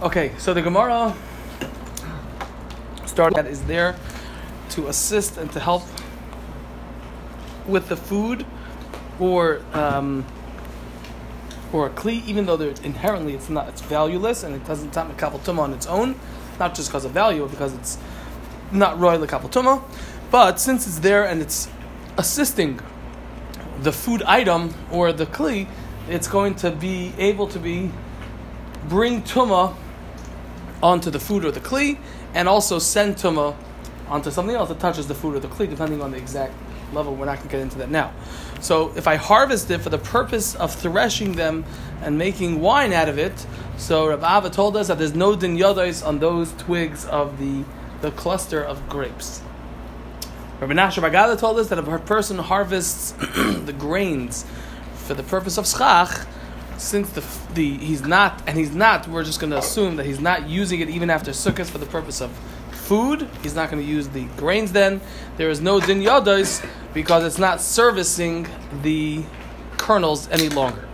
Okay, 0.00 0.30
so 0.38 0.54
the 0.54 0.62
Gemara 0.62 1.12
started 3.04 3.34
that 3.34 3.46
is 3.46 3.64
there 3.64 3.96
to 4.70 4.86
assist 4.86 5.36
and 5.38 5.50
to 5.50 5.58
help 5.58 5.82
with 7.66 7.88
the 7.88 7.96
food 7.96 8.46
or 9.18 9.60
um, 9.72 10.24
or 11.72 11.88
a 11.88 11.90
kli, 11.90 12.24
even 12.28 12.46
though 12.46 12.60
inherently 12.84 13.34
it's 13.34 13.50
not 13.50 13.68
it's 13.68 13.80
valueless 13.80 14.44
and 14.44 14.54
it 14.54 14.64
doesn't 14.64 14.94
not 14.94 15.08
makabel 15.10 15.40
tuma 15.40 15.62
on 15.62 15.72
its 15.72 15.88
own, 15.88 16.14
not 16.60 16.76
just 16.76 16.90
because 16.90 17.04
of 17.04 17.10
value, 17.10 17.42
but 17.42 17.50
because 17.50 17.74
it's 17.74 17.98
not 18.70 19.00
royal 19.00 19.26
kabel 19.26 19.48
tuma. 19.48 19.82
But 20.30 20.60
since 20.60 20.86
it's 20.86 21.00
there 21.00 21.24
and 21.24 21.42
it's 21.42 21.68
assisting 22.16 22.78
the 23.80 23.90
food 23.90 24.22
item 24.22 24.72
or 24.92 25.12
the 25.12 25.26
kli, 25.26 25.66
it's 26.08 26.28
going 26.28 26.54
to 26.54 26.70
be 26.70 27.14
able 27.18 27.48
to 27.48 27.58
be 27.58 27.90
bring 28.88 29.22
tuma 29.22 29.74
onto 30.82 31.10
the 31.10 31.20
food 31.20 31.44
or 31.44 31.50
the 31.50 31.60
kli, 31.60 31.98
and 32.34 32.48
also 32.48 32.78
send 32.78 33.16
tuma 33.16 33.56
onto 34.08 34.30
something 34.30 34.54
else 34.54 34.68
that 34.68 34.80
touches 34.80 35.06
the 35.08 35.14
food 35.14 35.36
or 35.36 35.40
the 35.40 35.48
kli, 35.48 35.68
depending 35.68 36.02
on 36.02 36.10
the 36.10 36.16
exact 36.16 36.54
level. 36.92 37.14
We're 37.14 37.26
not 37.26 37.36
going 37.36 37.48
to 37.48 37.52
get 37.52 37.60
into 37.60 37.78
that 37.78 37.90
now. 37.90 38.12
So 38.60 38.92
if 38.96 39.06
I 39.06 39.16
harvest 39.16 39.70
it 39.70 39.78
for 39.78 39.90
the 39.90 39.98
purpose 39.98 40.54
of 40.54 40.74
threshing 40.74 41.32
them 41.32 41.64
and 42.02 42.18
making 42.18 42.60
wine 42.60 42.92
out 42.92 43.08
of 43.08 43.18
it, 43.18 43.46
so 43.76 44.08
Rav 44.08 44.24
Ava 44.24 44.50
told 44.50 44.76
us 44.76 44.88
that 44.88 44.98
there's 44.98 45.14
no 45.14 45.36
din 45.36 45.56
yodos 45.56 46.04
on 46.04 46.18
those 46.18 46.52
twigs 46.54 47.04
of 47.06 47.38
the, 47.38 47.64
the 48.00 48.10
cluster 48.12 48.62
of 48.62 48.88
grapes. 48.88 49.42
Rabbi 50.60 50.72
Nasher 50.72 51.08
Bagada 51.08 51.38
told 51.38 51.58
us 51.60 51.68
that 51.68 51.78
if 51.78 51.86
a 51.86 51.98
person 52.00 52.38
harvests 52.38 53.12
the 53.36 53.74
grains 53.78 54.44
for 54.94 55.14
the 55.14 55.22
purpose 55.22 55.56
of 55.56 55.68
schach, 55.68 56.26
since 56.78 57.10
the, 57.10 57.24
the 57.54 57.76
he's 57.78 58.02
not 58.02 58.42
and 58.46 58.56
he's 58.56 58.74
not, 58.74 59.08
we're 59.08 59.24
just 59.24 59.40
going 59.40 59.50
to 59.50 59.58
assume 59.58 59.96
that 59.96 60.06
he's 60.06 60.20
not 60.20 60.48
using 60.48 60.80
it 60.80 60.88
even 60.88 61.10
after 61.10 61.32
sukkahs 61.32 61.68
for 61.68 61.78
the 61.78 61.86
purpose 61.86 62.20
of 62.20 62.30
food. 62.70 63.28
He's 63.42 63.54
not 63.54 63.70
going 63.70 63.82
to 63.82 63.88
use 63.88 64.08
the 64.08 64.24
grains. 64.36 64.72
Then 64.72 65.00
there 65.36 65.50
is 65.50 65.60
no 65.60 65.80
din 65.80 66.00
yados 66.00 66.66
because 66.94 67.24
it's 67.24 67.38
not 67.38 67.60
servicing 67.60 68.46
the 68.82 69.24
kernels 69.76 70.28
any 70.30 70.48
longer. 70.48 70.88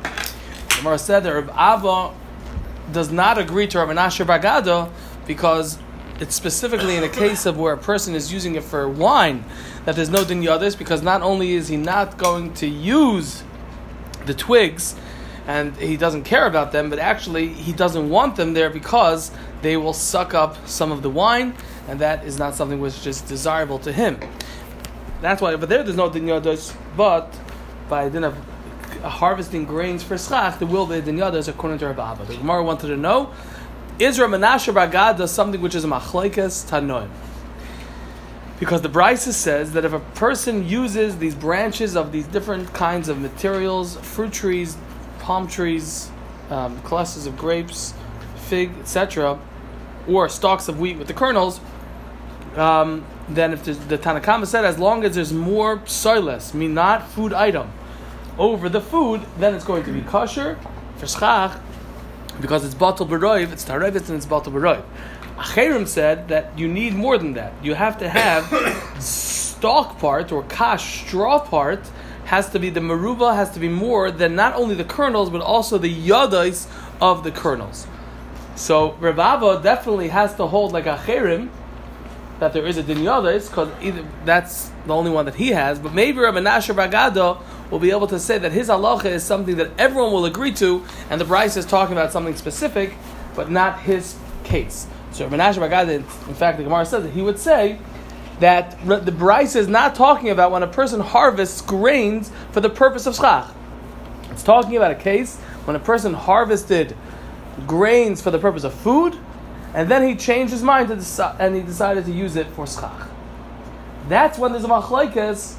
Gemara 0.70 0.98
said 0.98 1.20
that 1.20 1.32
Rav 1.32 1.50
Abba 1.50 2.14
does 2.92 3.10
not 3.10 3.38
agree 3.38 3.66
to 3.68 3.78
Rav 3.78 3.88
Nasher 3.88 4.26
Bagada 4.26 4.90
because 5.26 5.78
it's 6.20 6.34
specifically 6.34 6.96
in 6.96 7.04
a 7.04 7.08
case 7.08 7.46
of 7.46 7.58
where 7.58 7.74
a 7.74 7.78
person 7.78 8.14
is 8.14 8.32
using 8.32 8.54
it 8.54 8.62
for 8.62 8.88
wine 8.88 9.44
that 9.84 9.96
there's 9.96 10.10
no 10.10 10.24
din 10.24 10.42
yados 10.42 10.76
because 10.76 11.02
not 11.02 11.22
only 11.22 11.52
is 11.52 11.68
he 11.68 11.76
not 11.76 12.18
going 12.18 12.52
to 12.54 12.66
use 12.66 13.42
the 14.26 14.34
twigs 14.34 14.94
and 15.46 15.76
he 15.76 15.96
doesn't 15.96 16.24
care 16.24 16.46
about 16.46 16.72
them, 16.72 16.90
but 16.90 16.98
actually 16.98 17.48
he 17.48 17.72
doesn't 17.72 18.08
want 18.08 18.36
them 18.36 18.54
there 18.54 18.70
because 18.70 19.30
they 19.62 19.76
will 19.76 19.92
suck 19.92 20.34
up 20.34 20.66
some 20.66 20.90
of 20.90 21.02
the 21.02 21.10
wine, 21.10 21.54
and 21.88 22.00
that 22.00 22.24
is 22.24 22.38
not 22.38 22.54
something 22.54 22.80
which 22.80 23.06
is 23.06 23.20
desirable 23.20 23.78
to 23.80 23.92
him. 23.92 24.18
That's 25.20 25.40
why 25.42 25.54
over 25.54 25.66
there 25.66 25.82
there's 25.82 25.96
no 25.96 26.10
din 26.10 26.26
yados, 26.26 26.74
but 26.96 27.34
by 27.88 28.08
din 28.08 28.24
of 28.24 28.36
harvesting 29.02 29.64
grains 29.64 30.02
for 30.02 30.16
schach, 30.16 30.58
there 30.58 30.68
will 30.68 30.86
be 30.86 31.00
din 31.00 31.18
yados 31.18 31.48
according 31.48 31.78
to 31.78 31.86
Rabbi 31.86 32.12
Abba. 32.12 32.24
The 32.24 32.36
Gemara 32.36 32.62
wanted 32.62 32.88
to 32.88 32.96
know 32.96 33.32
is 33.98 34.18
Menashe 34.18 34.74
Bagad 34.74 35.28
something 35.28 35.60
which 35.60 35.74
is 35.74 35.84
a 35.84 35.88
machlekes 35.88 36.68
tanoim? 36.68 37.08
Because 38.58 38.82
the 38.82 38.88
Brisa 38.88 39.32
says 39.32 39.72
that 39.72 39.84
if 39.84 39.92
a 39.92 40.00
person 40.00 40.68
uses 40.68 41.18
these 41.18 41.34
branches 41.34 41.96
of 41.96 42.10
these 42.10 42.26
different 42.26 42.72
kinds 42.72 43.08
of 43.08 43.18
materials, 43.18 43.96
fruit 43.98 44.32
trees, 44.32 44.76
palm 45.24 45.48
trees, 45.48 46.10
um, 46.50 46.78
clusters 46.82 47.24
of 47.24 47.36
grapes, 47.38 47.94
fig, 48.36 48.70
etc., 48.78 49.38
or 50.06 50.28
stalks 50.28 50.68
of 50.68 50.78
wheat 50.78 50.98
with 50.98 51.06
the 51.06 51.14
kernels, 51.14 51.60
um, 52.56 53.04
then 53.30 53.54
if 53.54 53.64
the 53.64 53.96
Tanakama 53.96 54.46
said, 54.46 54.66
as 54.66 54.78
long 54.78 55.02
as 55.02 55.14
there's 55.14 55.32
more 55.32 55.78
soiless, 55.86 56.52
mean 56.52 56.74
not 56.74 57.08
food 57.08 57.32
item, 57.32 57.72
over 58.38 58.68
the 58.68 58.82
food, 58.82 59.22
then 59.38 59.54
it's 59.54 59.64
going 59.64 59.82
to 59.84 59.92
be 59.92 60.02
kosher 60.02 60.58
for 60.98 61.06
schach 61.06 61.58
because 62.38 62.62
it's 62.62 62.74
batal 62.74 63.08
beroiv, 63.08 63.50
it's 63.50 63.64
tarevis 63.64 64.08
and 64.08 64.16
it's 64.18 64.26
batal 64.26 64.52
beroiv. 64.52 64.84
Acherim 65.38 65.88
said 65.88 66.28
that 66.28 66.56
you 66.58 66.68
need 66.68 66.94
more 66.94 67.16
than 67.16 67.32
that. 67.32 67.52
You 67.62 67.74
have 67.74 67.96
to 67.98 68.08
have 68.10 68.44
stalk 69.02 69.98
part 69.98 70.32
or 70.32 70.42
kash 70.44 71.06
straw 71.06 71.38
part 71.38 71.90
has 72.26 72.50
to 72.50 72.58
be 72.58 72.70
the 72.70 72.80
maruba 72.80 73.34
has 73.34 73.50
to 73.52 73.60
be 73.60 73.68
more 73.68 74.10
than 74.10 74.34
not 74.34 74.54
only 74.54 74.74
the 74.74 74.84
kernels 74.84 75.30
but 75.30 75.40
also 75.40 75.78
the 75.78 75.94
yadais 75.94 76.68
of 77.00 77.24
the 77.24 77.30
kernels. 77.30 77.86
So 78.56 78.92
Ravava 79.00 79.62
definitely 79.62 80.08
has 80.08 80.34
to 80.36 80.46
hold 80.46 80.72
like 80.72 80.86
a 80.86 80.96
cherim 80.96 81.50
that 82.40 82.52
there 82.52 82.66
is 82.66 82.76
a 82.76 82.82
din 82.82 82.98
yadais 82.98 83.48
because 83.48 83.70
that's 84.24 84.70
the 84.86 84.94
only 84.94 85.10
one 85.10 85.24
that 85.26 85.34
he 85.34 85.48
has. 85.48 85.78
But 85.78 85.92
maybe 85.92 86.18
Rabbi 86.18 86.40
Nasher 86.40 86.74
Bagado 86.74 87.42
will 87.70 87.78
be 87.78 87.90
able 87.90 88.06
to 88.08 88.18
say 88.18 88.38
that 88.38 88.52
his 88.52 88.68
halacha 88.68 89.06
is 89.06 89.24
something 89.24 89.56
that 89.56 89.70
everyone 89.78 90.12
will 90.12 90.24
agree 90.24 90.52
to, 90.54 90.84
and 91.10 91.20
the 91.20 91.24
Brisa 91.24 91.58
is 91.58 91.66
talking 91.66 91.96
about 91.96 92.12
something 92.12 92.36
specific, 92.36 92.94
but 93.34 93.50
not 93.50 93.80
his 93.80 94.16
case. 94.44 94.86
So 95.12 95.26
Rabbi 95.26 95.36
Nasher 95.36 95.68
Bagado, 95.68 95.94
in 95.94 96.34
fact, 96.34 96.58
the 96.58 96.64
Gemara 96.64 96.84
says 96.86 97.04
that 97.04 97.10
he 97.10 97.22
would 97.22 97.38
say 97.38 97.78
that 98.44 98.78
the 98.84 99.10
Brisa 99.10 99.56
is 99.56 99.68
not 99.68 99.94
talking 99.94 100.28
about 100.28 100.50
when 100.52 100.62
a 100.62 100.66
person 100.66 101.00
harvests 101.00 101.62
grains 101.62 102.30
for 102.52 102.60
the 102.60 102.68
purpose 102.68 103.06
of 103.06 103.16
schach. 103.16 103.50
It's 104.30 104.42
talking 104.42 104.76
about 104.76 104.90
a 104.90 104.96
case 104.96 105.38
when 105.64 105.74
a 105.76 105.78
person 105.78 106.12
harvested 106.12 106.94
grains 107.66 108.20
for 108.20 108.30
the 108.30 108.38
purpose 108.38 108.62
of 108.64 108.74
food, 108.74 109.18
and 109.72 109.90
then 109.90 110.06
he 110.06 110.14
changed 110.14 110.52
his 110.52 110.62
mind 110.62 110.90
deci- 110.90 111.36
and 111.38 111.56
he 111.56 111.62
decided 111.62 112.04
to 112.04 112.12
use 112.12 112.36
it 112.36 112.46
for 112.48 112.66
schach. 112.66 113.08
That's 114.10 114.38
when 114.38 114.52
there's 114.52 114.64
a 114.64 114.68
machlekes, 114.68 115.56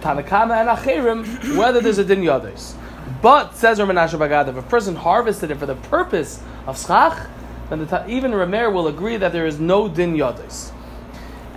Tanakama 0.00 0.58
and 0.58 0.70
Acherim, 0.70 1.56
whether 1.58 1.82
there's 1.82 1.98
a 1.98 2.04
din 2.04 2.22
yadis. 2.22 2.72
But 3.20 3.56
says 3.56 3.78
Ramanasha 3.78 4.18
Bagad, 4.18 4.48
if 4.48 4.56
a 4.56 4.62
person 4.62 4.96
harvested 4.96 5.50
it 5.50 5.58
for 5.58 5.66
the 5.66 5.74
purpose 5.74 6.42
of 6.66 6.80
schach, 6.80 7.28
then 7.68 7.84
the, 7.84 8.08
even 8.08 8.30
Ramer 8.30 8.72
will 8.72 8.88
agree 8.88 9.18
that 9.18 9.34
there 9.34 9.46
is 9.46 9.60
no 9.60 9.86
din 9.86 10.16
yadis. 10.16 10.72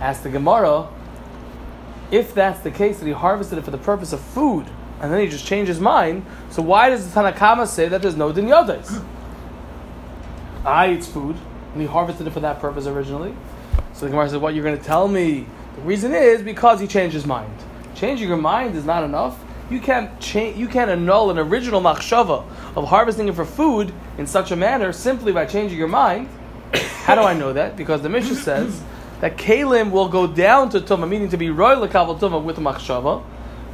Ask 0.00 0.22
the 0.22 0.30
Gemara, 0.30 0.88
if 2.10 2.34
that's 2.34 2.60
the 2.60 2.70
case, 2.70 2.98
that 2.98 3.06
he 3.06 3.12
harvested 3.12 3.58
it 3.58 3.64
for 3.64 3.70
the 3.70 3.78
purpose 3.78 4.12
of 4.12 4.20
food, 4.20 4.66
and 5.00 5.12
then 5.12 5.20
he 5.20 5.28
just 5.28 5.46
changed 5.46 5.68
his 5.68 5.80
mind, 5.80 6.24
so 6.50 6.62
why 6.62 6.90
does 6.90 7.08
the 7.08 7.20
Tanakama 7.20 7.66
say 7.66 7.88
that 7.88 8.02
there's 8.02 8.16
no 8.16 8.32
din 8.32 8.46
yodes? 8.46 9.02
I 10.64 10.92
eat 10.92 11.04
food, 11.04 11.36
and 11.72 11.80
he 11.80 11.86
harvested 11.86 12.26
it 12.26 12.30
for 12.30 12.40
that 12.40 12.60
purpose 12.60 12.86
originally. 12.86 13.34
So 13.92 14.06
the 14.06 14.10
Gemara 14.10 14.28
says, 14.28 14.38
what 14.38 14.54
you're 14.54 14.64
going 14.64 14.78
to 14.78 14.84
tell 14.84 15.06
me? 15.06 15.46
The 15.76 15.82
reason 15.82 16.14
is 16.14 16.42
because 16.42 16.80
he 16.80 16.86
changed 16.86 17.14
his 17.14 17.26
mind. 17.26 17.52
Changing 17.94 18.28
your 18.28 18.38
mind 18.38 18.76
is 18.76 18.84
not 18.84 19.04
enough. 19.04 19.38
You 19.70 19.78
can't. 19.78 20.34
You 20.34 20.66
can't 20.66 20.90
annul 20.90 21.30
an 21.30 21.38
original 21.38 21.80
machshava 21.80 22.44
of 22.76 22.88
harvesting 22.88 23.28
it 23.28 23.36
for 23.36 23.44
food 23.44 23.92
in 24.18 24.26
such 24.26 24.50
a 24.50 24.56
manner 24.56 24.92
simply 24.92 25.32
by 25.32 25.46
changing 25.46 25.78
your 25.78 25.88
mind. 25.88 26.28
How 27.04 27.14
do 27.14 27.20
I 27.20 27.34
know 27.34 27.52
that? 27.52 27.76
Because 27.76 28.02
the 28.02 28.08
Mishnah 28.08 28.34
says 28.34 28.82
that 29.20 29.36
kalim 29.36 29.90
will 29.90 30.08
go 30.08 30.26
down 30.26 30.70
to 30.70 30.80
tuma, 30.80 31.08
meaning 31.08 31.28
to 31.28 31.36
be 31.36 31.50
royal 31.50 31.86
kaval 31.88 32.42
with 32.42 32.56
machshava, 32.56 33.22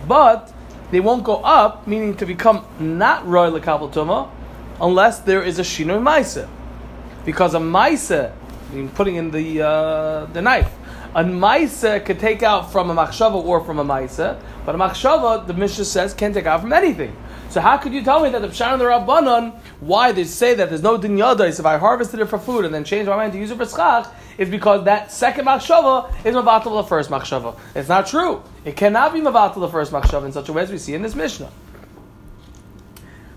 but 0.07 0.53
they 0.91 1.01
won't 1.01 1.25
go 1.25 1.37
up, 1.37 1.87
meaning 1.87 2.17
to 2.17 2.27
become 2.27 2.65
not 2.79 3.27
royal 3.27 3.59
kaval 3.61 4.31
unless 4.81 5.21
there 5.21 5.43
is 5.43 5.59
a 5.59 5.63
shino 5.63 6.03
maisa, 6.03 6.49
because 7.25 7.55
a 7.55 7.59
maisa, 7.59 8.33
putting 8.95 9.17
in 9.17 9.31
the 9.31 9.63
uh, 9.63 10.27
the 10.27 10.43
knife, 10.43 10.73
a 11.15 11.25
maisa 11.25 12.05
could 12.05 12.21
take 12.21 12.43
out 12.43 12.71
from 12.71 12.91
a 12.91 12.95
machshava 12.95 13.43
or 13.43 13.65
from 13.65 13.79
a 13.79 13.85
maisa, 13.85 14.39
but 14.67 14.75
a 14.75 14.79
machshava, 14.79 15.47
the 15.47 15.55
Mishnah 15.55 15.85
says, 15.85 16.13
can't 16.13 16.35
take 16.35 16.47
out 16.47 16.61
from 16.61 16.73
anything. 16.73 17.17
So 17.57 17.63
how 17.63 17.79
could 17.79 17.95
you 17.95 18.05
tell 18.05 18.21
me 18.21 18.29
that 18.29 18.43
the 18.43 18.49
Pshan 18.49 18.73
and 18.73 18.81
the 18.83 18.85
Rabbanon, 18.85 19.59
why 19.81 20.13
they 20.13 20.25
say 20.25 20.53
that 20.57 20.69
there's 20.69 20.83
no 20.83 20.99
din 20.99 21.19
if 21.19 21.65
I 21.65 21.79
harvested 21.79 22.21
it 22.21 22.27
for 22.27 22.39
food 22.39 22.67
and 22.67 22.75
then 22.75 22.85
changed 22.85 23.09
my 23.09 23.17
mind 23.17 23.33
to 23.33 23.39
use 23.39 23.51
it 23.51 23.57
for 23.57 23.65
schach, 23.65 24.13
is 24.37 24.51
because 24.51 24.85
that 24.85 25.11
second 25.11 25.47
machshava 25.47 26.13
is 26.23 26.35
mavatal 26.35 26.83
the 26.83 26.87
first 26.87 27.09
machshava. 27.09 27.59
It's 27.75 27.89
not 27.89 28.09
true. 28.09 28.43
It 28.67 28.77
cannot 28.77 29.15
be 29.15 29.21
mavatal 29.21 29.55
the 29.55 29.71
first 29.71 29.91
machshava 29.91 30.27
in 30.27 30.33
such 30.33 30.51
a 30.51 30.53
way 30.53 30.65
as 30.65 30.71
we 30.71 30.77
see 30.77 30.93
in 30.93 31.01
this 31.01 31.15
Mishnah. 31.15 31.51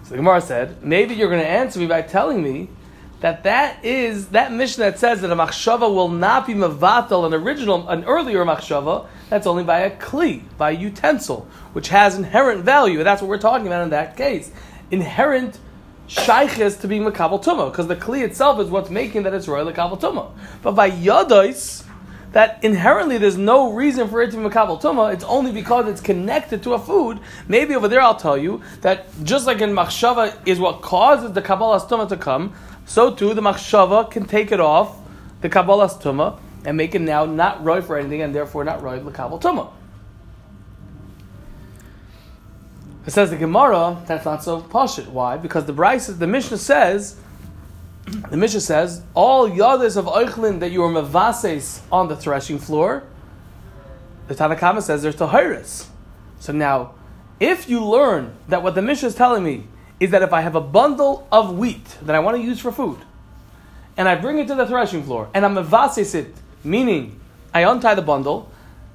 So 0.03 0.09
the 0.09 0.17
Gemara 0.17 0.41
said, 0.41 0.83
maybe 0.83 1.15
you're 1.15 1.29
going 1.29 1.39
to 1.41 1.47
answer 1.47 1.79
me 1.79 1.87
by 1.87 2.01
telling 2.01 2.43
me 2.43 2.67
that 3.21 3.43
that 3.43 3.83
is 3.83 4.29
that 4.29 4.51
Mishnah 4.51 4.85
that 4.85 4.99
says 4.99 5.21
that 5.21 5.31
a 5.31 5.35
machshava 5.35 5.93
will 5.93 6.07
not 6.09 6.47
be 6.47 6.53
mavatal 6.53 7.25
an 7.25 7.33
original, 7.33 7.87
an 7.89 8.03
earlier 8.05 8.45
machshava. 8.45 9.07
That's 9.29 9.45
only 9.45 9.63
by 9.63 9.81
a 9.81 9.95
kli, 9.95 10.43
by 10.57 10.71
a 10.71 10.73
utensil, 10.73 11.47
which 11.73 11.89
has 11.89 12.15
inherent 12.15 12.63
value. 12.63 12.99
And 12.99 13.07
that's 13.07 13.21
what 13.21 13.27
we're 13.27 13.37
talking 13.37 13.67
about 13.67 13.83
in 13.83 13.89
that 13.89 14.15
case. 14.15 14.51
Inherent 14.89 15.59
shayches 16.07 16.79
to 16.81 16.87
being 16.87 17.03
makabel 17.03 17.43
tuma, 17.43 17.69
because 17.69 17.87
the 17.87 17.95
kli 17.95 18.23
itself 18.23 18.59
is 18.59 18.69
what's 18.69 18.89
making 18.89 19.23
that 19.23 19.33
it's 19.33 19.47
royal 19.47 19.71
makabel 19.71 19.99
tuma. 19.99 20.31
But 20.61 20.71
by 20.71 20.89
yadois, 20.89 21.85
that 22.31 22.63
inherently 22.63 23.17
there's 23.17 23.37
no 23.37 23.73
reason 23.73 24.07
for 24.07 24.21
it 24.21 24.31
to 24.31 24.37
be 24.37 24.43
makabel 24.43 24.81
tuma. 24.81 25.13
It's 25.13 25.23
only 25.23 25.51
because 25.51 25.87
it's 25.87 26.01
connected 26.01 26.63
to 26.63 26.73
a 26.73 26.79
food. 26.79 27.19
Maybe 27.47 27.75
over 27.75 27.87
there 27.87 28.01
I'll 28.01 28.15
tell 28.15 28.37
you 28.37 28.61
that 28.81 29.07
just 29.23 29.45
like 29.45 29.61
in 29.61 29.71
machshava 29.71 30.35
is 30.47 30.59
what 30.59 30.81
causes 30.81 31.33
the 31.33 31.41
kabbalah 31.41 31.81
tuma 31.81 32.07
to 32.09 32.17
come. 32.17 32.53
So 32.89 33.13
too 33.13 33.35
the 33.35 33.41
machshava 33.41 34.09
can 34.09 34.25
take 34.25 34.51
it 34.51 34.59
off 34.59 34.97
the 35.41 35.49
kabbalah's 35.49 35.93
tuma 35.93 36.39
and 36.65 36.75
make 36.75 36.95
it 36.95 37.01
now 37.01 37.23
not 37.23 37.63
roy 37.63 37.83
for 37.83 37.99
anything 37.99 38.23
and 38.23 38.33
therefore 38.33 38.63
not 38.63 38.81
roy 38.81 38.99
the 38.99 39.11
kabbal 39.11 39.39
tuma. 39.39 39.71
It 43.05 43.11
says 43.11 43.29
the 43.29 43.37
Gemara 43.37 44.01
that's 44.07 44.25
not 44.25 44.43
so 44.43 44.61
pashit. 44.61 45.05
Why? 45.05 45.37
Because 45.37 45.65
the 45.65 45.73
Brisa, 45.73 46.17
the 46.17 46.25
Mishnah 46.25 46.57
says, 46.57 47.15
the 48.31 48.37
Mishnah 48.37 48.61
says 48.61 49.03
all 49.13 49.47
yadis 49.47 49.95
of 49.95 50.05
oichlin 50.05 50.59
that 50.59 50.71
you 50.71 50.83
are 50.83 50.91
mevases 50.91 51.81
on 51.91 52.07
the 52.07 52.15
threshing 52.15 52.57
floor. 52.57 53.03
The 54.29 54.33
Tanakhama 54.33 54.81
says 54.81 55.03
there's 55.03 55.15
tahiris. 55.15 55.85
So 56.39 56.53
now, 56.53 56.95
if 57.39 57.69
you 57.69 57.85
learn 57.85 58.33
that 58.47 58.63
what 58.63 58.73
the 58.73 58.81
Mishnah 58.81 59.09
is 59.09 59.15
telling 59.15 59.43
me 59.43 59.67
is 59.99 60.11
that 60.11 60.21
if 60.21 60.31
I 60.33 60.41
have 60.41 60.55
a 60.55 60.61
bundle 60.61 61.27
of 61.31 61.57
wheat 61.57 61.97
that 62.03 62.15
I 62.15 62.19
want 62.19 62.37
to 62.37 62.43
use 62.43 62.59
for 62.59 62.71
food, 62.71 62.99
and 63.97 64.07
I 64.07 64.15
bring 64.15 64.39
it 64.39 64.47
to 64.47 64.55
the 64.55 64.65
threshing 64.65 65.03
floor, 65.03 65.29
and 65.33 65.45
I'm 65.45 65.55
mevases 65.55 66.15
it, 66.15 66.33
meaning 66.63 67.19
I 67.53 67.61
untie 67.61 67.95
the 67.95 68.01
bundle, 68.01 68.51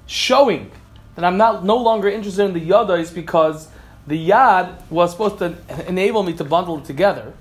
showing 0.07 0.71
that 1.15 1.25
I'm 1.25 1.37
not 1.37 1.65
no 1.65 1.77
longer 1.77 2.09
interested 2.09 2.45
in 2.45 2.55
the 2.55 2.61
yadis 2.61 3.15
because 3.15 3.69
the 4.07 4.29
yad 4.29 4.89
was 4.91 5.13
supposed 5.13 5.39
to 5.39 5.57
enable 5.87 6.23
me 6.23 6.33
to 6.35 6.45
bundle 6.45 6.79
it 6.79 6.85
together, 6.85 7.35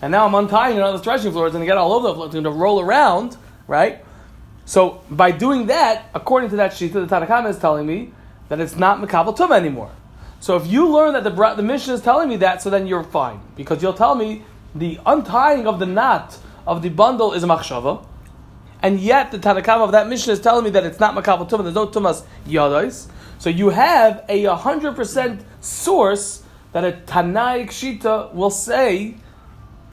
and 0.00 0.12
now 0.12 0.26
I'm 0.26 0.34
untying 0.34 0.76
it 0.76 0.80
on 0.80 0.96
the 0.96 1.02
threshing 1.02 1.32
floor. 1.32 1.46
It's 1.46 1.52
going 1.52 1.62
to 1.62 1.66
get 1.66 1.76
all 1.76 1.92
over 1.92 2.08
the 2.08 2.14
floor. 2.14 2.26
It's 2.26 2.34
going 2.34 2.44
to 2.44 2.50
roll 2.50 2.80
around, 2.80 3.36
right? 3.66 4.04
So 4.64 5.02
by 5.10 5.32
doing 5.32 5.66
that, 5.66 6.10
according 6.14 6.50
to 6.50 6.56
that 6.56 6.74
sheet, 6.74 6.92
the 6.92 7.06
Tanakhama 7.06 7.50
is 7.50 7.58
telling 7.58 7.86
me 7.86 8.12
that 8.48 8.60
it's 8.60 8.76
not 8.76 9.00
Makabal 9.00 9.34
Tum 9.34 9.52
anymore. 9.52 9.90
So 10.40 10.56
if 10.56 10.66
you 10.66 10.88
learn 10.88 11.14
that 11.14 11.24
the, 11.24 11.54
the 11.56 11.62
Mishnah 11.62 11.94
is 11.94 12.00
telling 12.00 12.28
me 12.28 12.36
that, 12.36 12.62
so 12.62 12.70
then 12.70 12.86
you're 12.86 13.02
fine. 13.02 13.40
Because 13.56 13.82
you'll 13.82 13.92
tell 13.92 14.14
me 14.14 14.44
the 14.74 15.00
untying 15.04 15.66
of 15.66 15.78
the 15.78 15.86
knot 15.86 16.38
of 16.66 16.82
the 16.82 16.88
bundle 16.90 17.32
is 17.32 17.42
a 17.42 17.46
machshava, 17.46 18.04
and 18.82 19.00
yet 19.00 19.32
the 19.32 19.38
Tanakhama 19.38 19.84
of 19.84 19.92
that 19.92 20.08
Mishnah 20.08 20.34
is 20.34 20.40
telling 20.40 20.64
me 20.64 20.70
that 20.70 20.84
it's 20.84 21.00
not 21.00 21.14
Makabal 21.14 21.48
Tum, 21.48 21.62
there's 21.62 21.74
no 21.74 21.88
Tumas 21.88 22.24
Yadais. 22.46 23.10
So 23.38 23.50
you 23.50 23.70
have 23.70 24.24
a 24.28 24.44
100% 24.44 25.42
source 25.60 26.42
that 26.72 26.84
a 26.84 26.92
Tanaik 26.92 27.68
Shita 27.68 28.32
will 28.32 28.50
say 28.50 29.16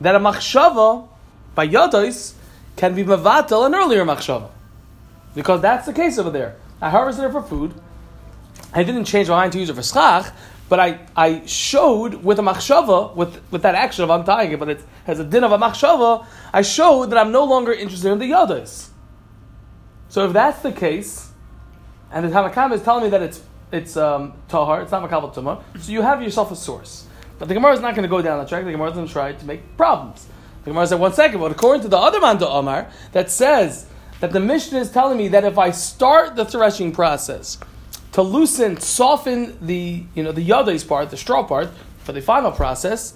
that 0.02 0.16
a 0.16 0.20
machshava 0.20 1.08
by 1.56 1.68
Yadais 1.68 2.34
can 2.76 2.94
be 2.94 3.04
mavatal 3.04 3.66
an 3.66 3.74
earlier 3.74 4.04
machshava. 4.04 4.50
Because 5.34 5.62
that's 5.62 5.86
the 5.86 5.94
case 5.94 6.18
over 6.18 6.30
there. 6.30 6.56
I 6.82 6.90
harvested 6.90 7.26
it 7.26 7.32
for 7.32 7.42
food. 7.42 7.74
I 8.76 8.84
didn't 8.84 9.06
change 9.06 9.30
my 9.30 9.36
mind 9.36 9.54
to 9.54 9.60
use 9.60 9.70
it 9.70 9.76
for 9.76 9.82
schach, 9.82 10.34
but 10.68 10.82
I, 10.82 11.00
I 11.16 11.46
showed 11.46 12.16
with 12.16 12.40
a 12.40 12.42
machshava, 12.42 13.16
with, 13.16 13.42
with 13.50 13.62
that 13.62 13.74
action 13.74 14.04
of 14.04 14.10
untying 14.10 14.52
it, 14.52 14.60
but 14.60 14.68
it 14.68 14.82
has 15.06 15.18
a 15.20 15.24
din 15.24 15.46
of 15.46 15.54
a 15.54 15.58
machshava, 15.58 16.26
I 16.52 16.62
showed 16.62 17.10
that 17.12 17.18
I'm 17.18 17.32
no 17.32 17.46
longer 17.46 17.72
interested 17.72 18.12
in 18.12 18.20
the 18.20 18.26
yadas. 18.26 18.90
So 20.10 20.26
if 20.26 20.34
that's 20.34 20.62
the 20.62 20.74
case, 20.74 21.32
and 22.12 22.26
the 22.26 22.30
Tanakam 22.30 22.74
is 22.74 22.82
telling 22.82 23.06
me 23.06 23.10
that 23.10 23.22
it's 23.22 23.42
it's 23.72 23.98
um, 23.98 24.34
tahar, 24.48 24.84
it's 24.84 24.92
not 24.92 25.10
makabel 25.10 25.34
tumah, 25.34 25.62
so 25.82 25.92
you 25.92 26.02
have 26.02 26.22
yourself 26.22 26.52
a 26.52 26.56
source. 26.56 27.08
But 27.40 27.48
the 27.48 27.54
Gemara 27.54 27.74
is 27.74 27.82
not 27.82 27.96
going 27.96 28.04
to 28.04 28.10
go 28.10 28.22
down 28.22 28.40
that 28.40 28.48
track. 28.48 28.64
The 28.64 28.72
Gemara 28.72 28.90
is 28.90 28.96
going 28.96 29.08
to 29.08 29.12
try 29.12 29.34
to 29.34 29.46
make 29.46 29.76
problems. 29.76 30.28
The 30.64 30.70
Gemara 30.70 30.88
said, 30.88 31.00
one 31.00 31.14
second, 31.14 31.40
but 31.40 31.52
according 31.52 31.82
to 31.82 31.88
the 31.88 31.98
other 31.98 32.22
man 32.22 32.38
to 32.40 32.48
Omar, 32.48 32.90
that 33.12 33.30
says 33.30 33.88
that 34.20 34.32
the 34.32 34.40
Mishnah 34.40 34.80
is 34.80 34.92
telling 34.92 35.18
me 35.18 35.28
that 35.30 35.44
if 35.44 35.58
I 35.58 35.72
start 35.72 36.36
the 36.36 36.46
threshing 36.46 36.92
process 36.92 37.58
to 38.16 38.22
loosen, 38.22 38.78
soften 38.78 39.58
the 39.60 40.02
you 40.16 40.24
know 40.24 40.32
the 40.32 40.48
yadais 40.48 40.88
part, 40.88 41.10
the 41.10 41.18
straw 41.18 41.44
part 41.44 41.70
for 41.98 42.14
the 42.14 42.22
final 42.22 42.50
process, 42.50 43.14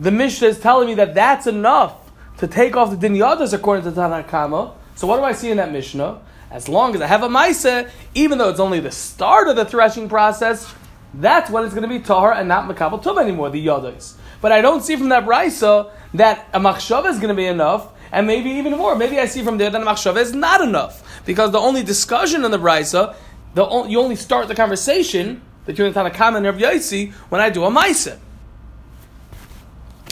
the 0.00 0.10
Mishnah 0.10 0.48
is 0.48 0.58
telling 0.58 0.88
me 0.88 0.94
that 0.94 1.14
that's 1.14 1.46
enough 1.46 1.94
to 2.38 2.48
take 2.48 2.76
off 2.76 2.90
the 2.90 2.96
din 2.96 3.14
yadas 3.14 3.52
according 3.52 3.84
to 3.84 3.92
Tanakama. 3.92 4.74
So 4.96 5.06
what 5.06 5.18
do 5.18 5.22
I 5.22 5.30
see 5.30 5.52
in 5.52 5.58
that 5.58 5.70
Mishnah? 5.70 6.20
As 6.50 6.68
long 6.68 6.96
as 6.96 7.00
I 7.00 7.06
have 7.06 7.22
a 7.22 7.28
maisa, 7.28 7.88
even 8.16 8.38
though 8.38 8.48
it's 8.48 8.58
only 8.58 8.80
the 8.80 8.90
start 8.90 9.46
of 9.46 9.54
the 9.54 9.64
threshing 9.64 10.08
process, 10.08 10.74
that's 11.14 11.48
when 11.48 11.62
it's 11.62 11.72
going 11.72 11.88
to 11.88 11.88
be 11.88 12.00
tahar 12.00 12.32
and 12.32 12.48
not 12.48 12.68
makabel 12.68 13.00
tum 13.00 13.16
anymore, 13.16 13.48
the 13.48 13.64
yadais. 13.64 14.14
But 14.40 14.50
I 14.50 14.60
don't 14.60 14.82
see 14.82 14.96
from 14.96 15.10
that 15.10 15.24
brisa 15.24 15.92
that 16.14 16.48
a 16.52 16.58
machshava 16.58 17.06
is 17.10 17.18
going 17.18 17.28
to 17.28 17.34
be 17.34 17.46
enough, 17.46 17.92
and 18.10 18.26
maybe 18.26 18.50
even 18.50 18.76
more. 18.76 18.96
Maybe 18.96 19.20
I 19.20 19.26
see 19.26 19.44
from 19.44 19.56
there 19.56 19.70
that 19.70 19.80
a 19.80 19.84
machshava 19.84 20.16
is 20.16 20.34
not 20.34 20.62
enough 20.62 21.22
because 21.24 21.52
the 21.52 21.60
only 21.60 21.84
discussion 21.84 22.44
in 22.44 22.50
the 22.50 22.58
brisa, 22.58 23.14
the 23.58 23.86
you 23.88 23.98
only 23.98 24.14
start 24.14 24.46
the 24.46 24.54
conversation 24.54 25.42
between 25.66 25.92
Tanakam 25.92 26.36
and 26.36 26.46
Rav 26.46 26.58
Yaisi 26.58 27.12
when 27.28 27.40
I 27.40 27.50
do 27.50 27.64
a 27.64 27.70
maisa. 27.70 28.16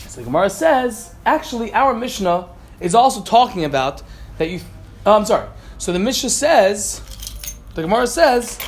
So 0.08 0.20
the 0.20 0.25
Gemara 0.25 0.50
says, 0.50 1.14
actually, 1.25 1.72
our 1.72 1.94
Mishnah 1.94 2.48
is 2.81 2.94
also 2.96 3.22
talking 3.22 3.64
about 3.64 4.02
that 4.38 4.50
you. 4.50 4.60
Oh, 5.04 5.16
I'm 5.16 5.25
sorry. 5.25 5.48
So 5.78 5.93
the 5.93 6.00
Mishnah 6.00 6.31
says, 6.31 7.00
the 7.76 7.82
Gemara 7.82 8.08
says, 8.08 8.58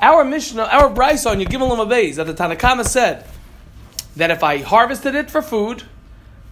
our 0.00 0.22
Mishnah, 0.22 0.68
our 0.70 0.88
Brisa 0.88 1.32
on 1.32 1.40
Yagimel 1.40 1.76
Amabeis, 1.76 2.14
that 2.14 2.26
the 2.26 2.34
Tanakama 2.34 2.86
said 2.86 3.26
that 4.14 4.30
if 4.30 4.44
I 4.44 4.58
harvested 4.58 5.16
it 5.16 5.32
for 5.32 5.42
food 5.42 5.82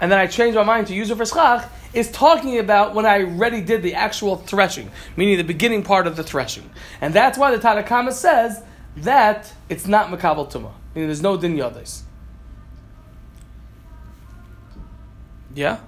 and 0.01 0.11
then 0.11 0.19
I 0.19 0.27
changed 0.27 0.57
my 0.57 0.65
mind 0.65 0.87
to 0.89 0.95
use 0.95 1.11
it 1.11 1.17
for 1.17 1.27
schach, 1.27 1.69
is 1.93 2.11
talking 2.11 2.59
about 2.59 2.95
when 2.95 3.05
I 3.07 3.23
already 3.23 3.61
did 3.61 3.83
the 3.83 3.95
actual 3.95 4.37
threshing, 4.37 4.91
meaning 5.17 5.37
the 5.37 5.45
beginning 5.45 5.83
part 5.83 6.07
of 6.07 6.17
the 6.17 6.23
threshing. 6.23 6.71
And 7.01 7.13
that's 7.13 7.37
why 7.37 7.55
the 7.55 7.63
Tanakama 7.63 8.13
says 8.13 8.63
that 8.99 9.53
it's 9.69 9.87
not 9.87 10.09
Makabal 10.09 10.51
Tuma, 10.51 10.73
meaning 10.95 11.09
there's 11.09 11.23
no 11.23 11.37
Din 11.37 11.57
Yadis. 11.57 12.03
Yeah? 15.55 15.81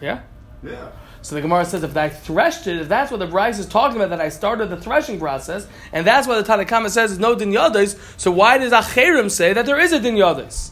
Yeah? 0.00 0.20
Yeah. 0.62 0.90
So 1.22 1.34
the 1.34 1.40
Gemara 1.40 1.64
says 1.64 1.82
if 1.82 1.96
I 1.96 2.08
threshed 2.08 2.66
it, 2.66 2.80
if 2.80 2.88
that's 2.88 3.10
what 3.10 3.18
the 3.18 3.26
Brisa 3.26 3.58
is 3.58 3.66
talking 3.66 3.96
about, 3.96 4.10
that 4.10 4.20
I 4.20 4.28
started 4.28 4.70
the 4.70 4.76
threshing 4.76 5.18
process, 5.18 5.66
and 5.92 6.06
that's 6.06 6.26
why 6.28 6.40
the 6.40 6.44
Tanakhama 6.44 6.90
says 6.90 7.10
there's 7.10 7.18
no 7.18 7.34
din 7.34 7.52
yadis, 7.52 7.98
so 8.18 8.30
why 8.30 8.58
does 8.58 8.72
Acherim 8.72 9.30
say 9.30 9.52
that 9.52 9.66
there 9.66 9.78
is 9.78 9.92
a 9.92 10.00
din 10.00 10.14
yadis? 10.14 10.70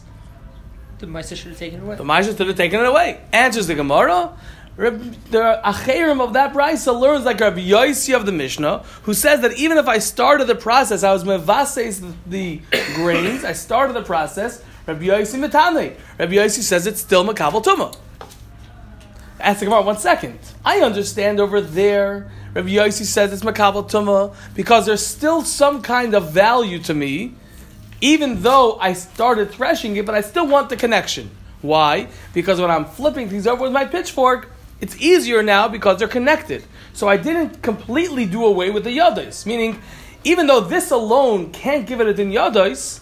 The 0.99 1.05
Maisa 1.05 1.35
should 1.35 1.49
have 1.49 1.59
taken 1.59 1.79
it 1.79 1.83
away. 1.83 1.95
The 1.95 2.03
Maisa 2.03 2.37
should 2.37 2.47
have 2.47 2.57
taken 2.57 2.79
it 2.79 2.85
away. 2.85 3.21
Answers 3.31 3.67
the 3.67 3.75
Gemara. 3.75 4.35
The 4.77 5.59
Acherim 5.65 6.21
of 6.21 6.33
that 6.33 6.53
Brisa 6.53 6.99
learns 6.99 7.25
like 7.25 7.39
Rabbi 7.39 7.61
Yossi 7.61 8.15
of 8.15 8.27
the 8.27 8.31
Mishnah, 8.31 8.83
who 9.03 9.13
says 9.15 9.41
that 9.41 9.53
even 9.53 9.79
if 9.79 9.87
I 9.87 9.97
started 9.97 10.45
the 10.45 10.55
process, 10.55 11.03
I 11.03 11.11
was 11.13 11.23
mevases 11.23 11.99
the, 12.27 12.61
the 12.69 12.93
grains, 12.93 13.43
I 13.43 13.53
started 13.53 13.93
the 13.93 14.03
process, 14.03 14.63
Rabbi 14.85 15.05
Yossi 15.05 15.43
Mitane. 15.43 15.95
Rabbi 16.19 16.33
Yossi 16.33 16.61
says 16.61 16.85
it's 16.85 17.01
still 17.01 17.25
Makabal 17.25 17.63
Tumah. 17.63 17.97
Ask 19.39 19.59
the 19.59 19.65
Gemara, 19.65 19.81
one 19.81 19.97
second. 19.97 20.37
I 20.63 20.81
understand 20.81 21.39
over 21.39 21.59
there, 21.59 22.31
Rabbi 22.53 22.69
Yossi 22.69 23.05
says 23.05 23.33
it's 23.33 23.43
Makabal 23.43 23.89
Tumah 23.89 24.35
because 24.53 24.85
there's 24.85 25.05
still 25.05 25.41
some 25.41 25.81
kind 25.81 26.13
of 26.13 26.31
value 26.31 26.77
to 26.79 26.93
me, 26.93 27.33
even 28.01 28.41
though 28.41 28.77
I 28.79 28.93
started 28.93 29.51
threshing 29.51 29.95
it, 29.95 30.05
but 30.05 30.15
I 30.15 30.21
still 30.21 30.47
want 30.47 30.69
the 30.69 30.77
connection. 30.77 31.31
Why? 31.61 32.09
Because 32.33 32.61
when 32.61 32.69
I'm 32.69 32.85
flipping 32.85 33.29
things 33.29 33.47
over 33.47 33.63
with 33.63 33.71
my 33.71 33.85
pitchfork, 33.85 34.49
it's 34.79 34.95
easier 35.01 35.41
now 35.41 35.67
because 35.67 35.97
they're 35.97 36.07
connected. 36.07 36.63
So 36.93 37.07
I 37.07 37.17
didn't 37.17 37.61
completely 37.61 38.25
do 38.25 38.45
away 38.45 38.69
with 38.69 38.83
the 38.83 38.95
yadais, 38.95 39.45
meaning 39.45 39.81
even 40.23 40.47
though 40.47 40.61
this 40.61 40.91
alone 40.91 41.51
can't 41.51 41.87
give 41.87 41.99
it 42.01 42.07
a 42.07 42.13
din 42.13 42.31
yadais, 42.31 43.01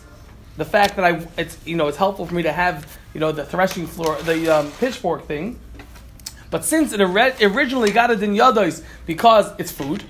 the 0.58 0.66
fact 0.66 0.96
that 0.96 1.06
I 1.06 1.28
it's 1.38 1.58
you 1.66 1.76
know 1.76 1.88
it's 1.88 1.98
helpful 1.98 2.26
for 2.26 2.34
me 2.34 2.44
to 2.44 2.52
have 2.52 2.98
you 3.14 3.20
know 3.20 3.34
the 3.34 3.44
threshing 3.44 3.88
floor 3.88 4.16
the 4.22 4.50
um, 4.50 4.72
pitchfork 4.80 5.28
thing 5.28 5.60
but 6.56 6.64
since 6.64 6.94
it 6.94 7.02
originally 7.02 7.92
got 7.92 8.12
it 8.12 8.24
in 8.24 8.34
yados 8.34 8.82
because 9.06 9.52
it's 9.58 9.74
food, 9.74 10.06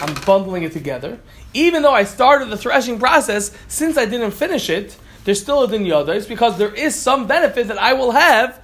I'm 0.00 0.14
bundling 0.24 0.62
it 0.62 0.72
together. 0.72 1.18
Even 1.56 1.80
though 1.80 1.94
I 1.94 2.04
started 2.04 2.50
the 2.50 2.56
threshing 2.58 2.98
process, 2.98 3.50
since 3.66 3.96
I 3.96 4.04
didn't 4.04 4.32
finish 4.32 4.68
it, 4.68 4.98
there's 5.24 5.40
still 5.40 5.64
a 5.64 5.68
din 5.68 5.84
yados 5.84 6.28
because 6.28 6.58
there 6.58 6.74
is 6.74 6.94
some 6.94 7.26
benefit 7.26 7.68
that 7.68 7.78
I 7.78 7.94
will 7.94 8.10
have 8.10 8.62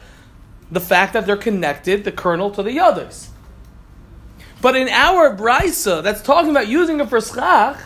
the 0.71 0.79
fact 0.81 1.15
that 1.15 1.25
they're 1.25 1.39
connected, 1.39 2.05
the 2.05 2.13
kernel 2.13 2.51
to 2.51 2.63
the 2.63 2.69
yados. 2.69 3.29
But 4.61 4.77
in 4.77 4.91
our 4.91 5.35
brisa 5.35 6.03
that's 6.03 6.21
talking 6.21 6.51
about 6.51 6.69
using 6.69 7.01
it 7.01 7.09
for 7.09 7.23
schach, 7.23 7.81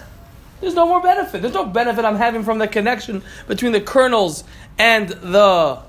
there's 0.61 0.75
no 0.75 0.87
more 0.87 1.01
benefit. 1.01 1.41
There's 1.41 1.55
no 1.55 1.67
benefit 1.67 2.05
I'm 2.05 2.17
having 2.17 2.43
from 2.43 2.59
the 2.59 2.67
connection 2.67 3.23
between 3.47 3.71
the 3.71 3.81
kernels 3.81 4.43
and 4.77 5.09
the 5.09 5.83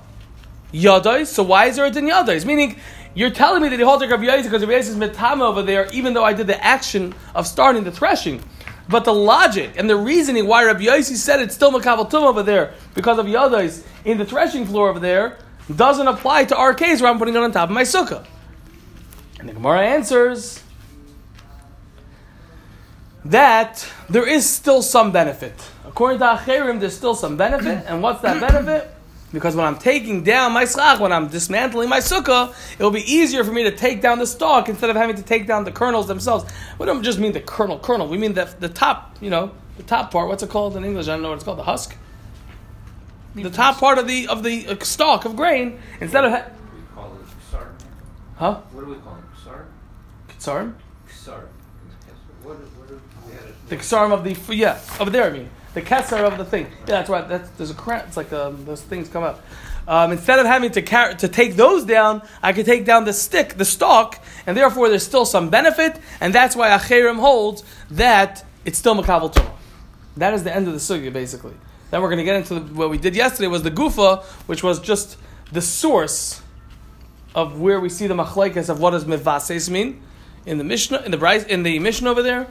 yados. 0.72 1.26
So 1.26 1.42
why 1.42 1.66
is 1.66 1.74
there 1.74 1.86
a 1.86 1.90
din? 1.90 2.06
Meaning, 2.46 2.78
you're 3.14 3.30
telling 3.30 3.62
me 3.62 3.68
that 3.68 3.78
he 3.80 3.84
holds 3.84 4.00
like 4.00 4.12
Rabbi 4.12 4.26
Yossi 4.26 4.44
because 4.44 4.62
Yossi 4.62 4.90
is 4.90 4.96
mitama 4.96 5.42
over 5.42 5.62
there, 5.62 5.88
even 5.92 6.14
though 6.14 6.24
I 6.24 6.34
did 6.34 6.46
the 6.46 6.64
action 6.64 7.16
of 7.34 7.48
starting 7.48 7.82
the 7.82 7.90
threshing. 7.90 8.44
But 8.88 9.04
the 9.04 9.12
logic 9.12 9.72
and 9.76 9.88
the 9.88 9.96
reasoning 9.96 10.46
why 10.46 10.64
Rabbi 10.64 10.84
Yossi 10.84 11.16
said 11.16 11.40
it's 11.40 11.54
still 11.54 11.70
makabel 11.72 12.08
tum 12.08 12.24
over 12.24 12.42
there 12.42 12.74
because 12.94 13.18
of 13.18 13.26
yadas 13.26 13.84
in 14.04 14.16
the 14.16 14.24
threshing 14.24 14.64
floor 14.64 14.88
over 14.88 14.98
there 14.98 15.38
doesn't 15.74 16.08
apply 16.08 16.44
to 16.46 16.56
our 16.56 16.72
case 16.72 17.02
where 17.02 17.10
I'm 17.10 17.18
putting 17.18 17.34
it 17.34 17.38
on 17.38 17.52
top 17.52 17.68
of 17.68 17.74
my 17.74 17.82
sukkah. 17.82 18.26
And 19.38 19.48
the 19.48 19.52
Gemara 19.52 19.86
answers 19.86 20.62
that 23.26 23.86
there 24.08 24.26
is 24.26 24.48
still 24.48 24.80
some 24.80 25.12
benefit. 25.12 25.54
According 25.84 26.18
to 26.20 26.24
Acherim, 26.24 26.80
there's 26.80 26.96
still 26.96 27.14
some 27.14 27.36
benefit. 27.36 27.84
And 27.86 28.02
what's 28.02 28.22
that 28.22 28.40
benefit? 28.52 28.90
Because 29.32 29.54
when 29.54 29.66
I'm 29.66 29.76
taking 29.78 30.22
down 30.24 30.52
my 30.52 30.64
schach, 30.64 31.00
when 31.00 31.12
I'm 31.12 31.28
dismantling 31.28 31.88
my 31.90 31.98
sukkah, 31.98 32.54
it'll 32.78 32.90
be 32.90 33.02
easier 33.12 33.44
for 33.44 33.52
me 33.52 33.64
to 33.64 33.70
take 33.70 34.00
down 34.00 34.18
the 34.18 34.26
stalk 34.26 34.68
instead 34.70 34.88
of 34.88 34.96
having 34.96 35.16
to 35.16 35.22
take 35.22 35.46
down 35.46 35.64
the 35.64 35.70
kernels 35.72 36.06
themselves. 36.06 36.50
We 36.78 36.86
don't 36.86 37.02
just 37.02 37.18
mean 37.18 37.32
the 37.32 37.40
kernel, 37.40 37.78
kernel. 37.78 38.08
We 38.08 38.16
mean 38.16 38.32
the, 38.32 38.46
the 38.58 38.70
top, 38.70 39.16
you 39.20 39.28
know, 39.28 39.50
the 39.76 39.82
top 39.82 40.10
part. 40.10 40.28
What's 40.28 40.42
it 40.42 40.48
called 40.48 40.76
in 40.78 40.84
English? 40.84 41.08
I 41.08 41.12
don't 41.12 41.22
know 41.22 41.28
what 41.28 41.34
it's 41.34 41.44
called. 41.44 41.58
The 41.58 41.64
husk. 41.64 41.94
The 43.34 43.50
top 43.50 43.78
part 43.78 43.98
of 43.98 44.08
the 44.08 44.26
of 44.28 44.42
the 44.42 44.66
uh, 44.66 44.82
stalk 44.82 45.24
of 45.26 45.36
grain. 45.36 45.78
Instead 46.00 46.24
of 46.24 46.32
ha- 46.32 46.46
We 46.74 46.80
call 46.94 47.12
it 47.12 47.20
ksar. 47.52 47.68
huh, 48.36 48.54
What 48.72 48.84
do 48.84 48.90
we 48.90 48.96
call 48.96 49.16
it? 49.16 49.24
Ksar? 49.46 49.64
sorry, 50.38 50.70
Ksar. 51.08 51.42
What, 52.42 52.56
what 52.56 52.88
do 52.88 53.00
we 53.26 53.32
had 53.34 53.42
it? 53.44 53.68
the 53.68 53.76
ksarm 53.76 54.10
of 54.12 54.24
the 54.24 54.30
f- 54.32 54.48
yeah 54.50 54.80
over 54.98 55.10
there. 55.10 55.24
I 55.24 55.30
mean 55.30 55.50
the 55.74 55.82
kesser 55.82 56.18
of 56.20 56.38
the 56.38 56.44
thing. 56.44 56.66
Yeah, 56.80 56.86
that's 56.86 57.10
right. 57.10 57.28
That's 57.28 57.48
there's 57.50 57.70
a 57.70 57.74
cra 57.74 58.04
It's 58.06 58.16
like 58.16 58.32
um, 58.32 58.64
those 58.64 58.82
things 58.82 59.08
come 59.08 59.22
up. 59.22 59.42
Um, 59.86 60.12
instead 60.12 60.38
of 60.38 60.44
having 60.44 60.70
to 60.72 60.82
carry, 60.82 61.14
to 61.16 61.28
take 61.28 61.56
those 61.56 61.84
down, 61.84 62.20
I 62.42 62.52
could 62.52 62.66
take 62.66 62.84
down 62.84 63.06
the 63.06 63.14
stick, 63.14 63.54
the 63.54 63.64
stalk, 63.64 64.22
and 64.46 64.54
therefore 64.54 64.90
there's 64.90 65.02
still 65.02 65.24
some 65.24 65.48
benefit, 65.48 65.98
and 66.20 66.34
that's 66.34 66.54
why 66.54 66.68
Acherim 66.70 67.18
holds 67.18 67.64
that 67.90 68.44
it's 68.66 68.78
still 68.78 68.94
makabel 68.94 69.32
tumah. 69.32 69.54
That 70.18 70.34
is 70.34 70.44
the 70.44 70.54
end 70.54 70.66
of 70.68 70.74
the 70.74 70.80
sugya, 70.80 71.10
basically. 71.10 71.54
Then 71.90 72.02
we're 72.02 72.08
going 72.08 72.18
to 72.18 72.24
get 72.24 72.36
into 72.36 72.60
the, 72.60 72.74
what 72.74 72.90
we 72.90 72.98
did 72.98 73.16
yesterday 73.16 73.46
was 73.46 73.62
the 73.62 73.70
gufa, 73.70 74.24
which 74.46 74.62
was 74.62 74.78
just 74.78 75.16
the 75.52 75.62
source 75.62 76.42
of 77.34 77.58
where 77.58 77.80
we 77.80 77.88
see 77.88 78.06
the 78.06 78.14
machlekes 78.14 78.68
of 78.68 78.80
what 78.80 78.90
does 78.90 79.06
mivases 79.06 79.70
mean 79.70 80.02
in 80.44 80.58
the 80.58 80.64
Mishnah, 80.64 81.02
in 81.02 81.12
the 81.12 81.46
in 81.48 81.62
the 81.62 81.78
Mishnah 81.78 82.10
over 82.10 82.22
there, 82.22 82.46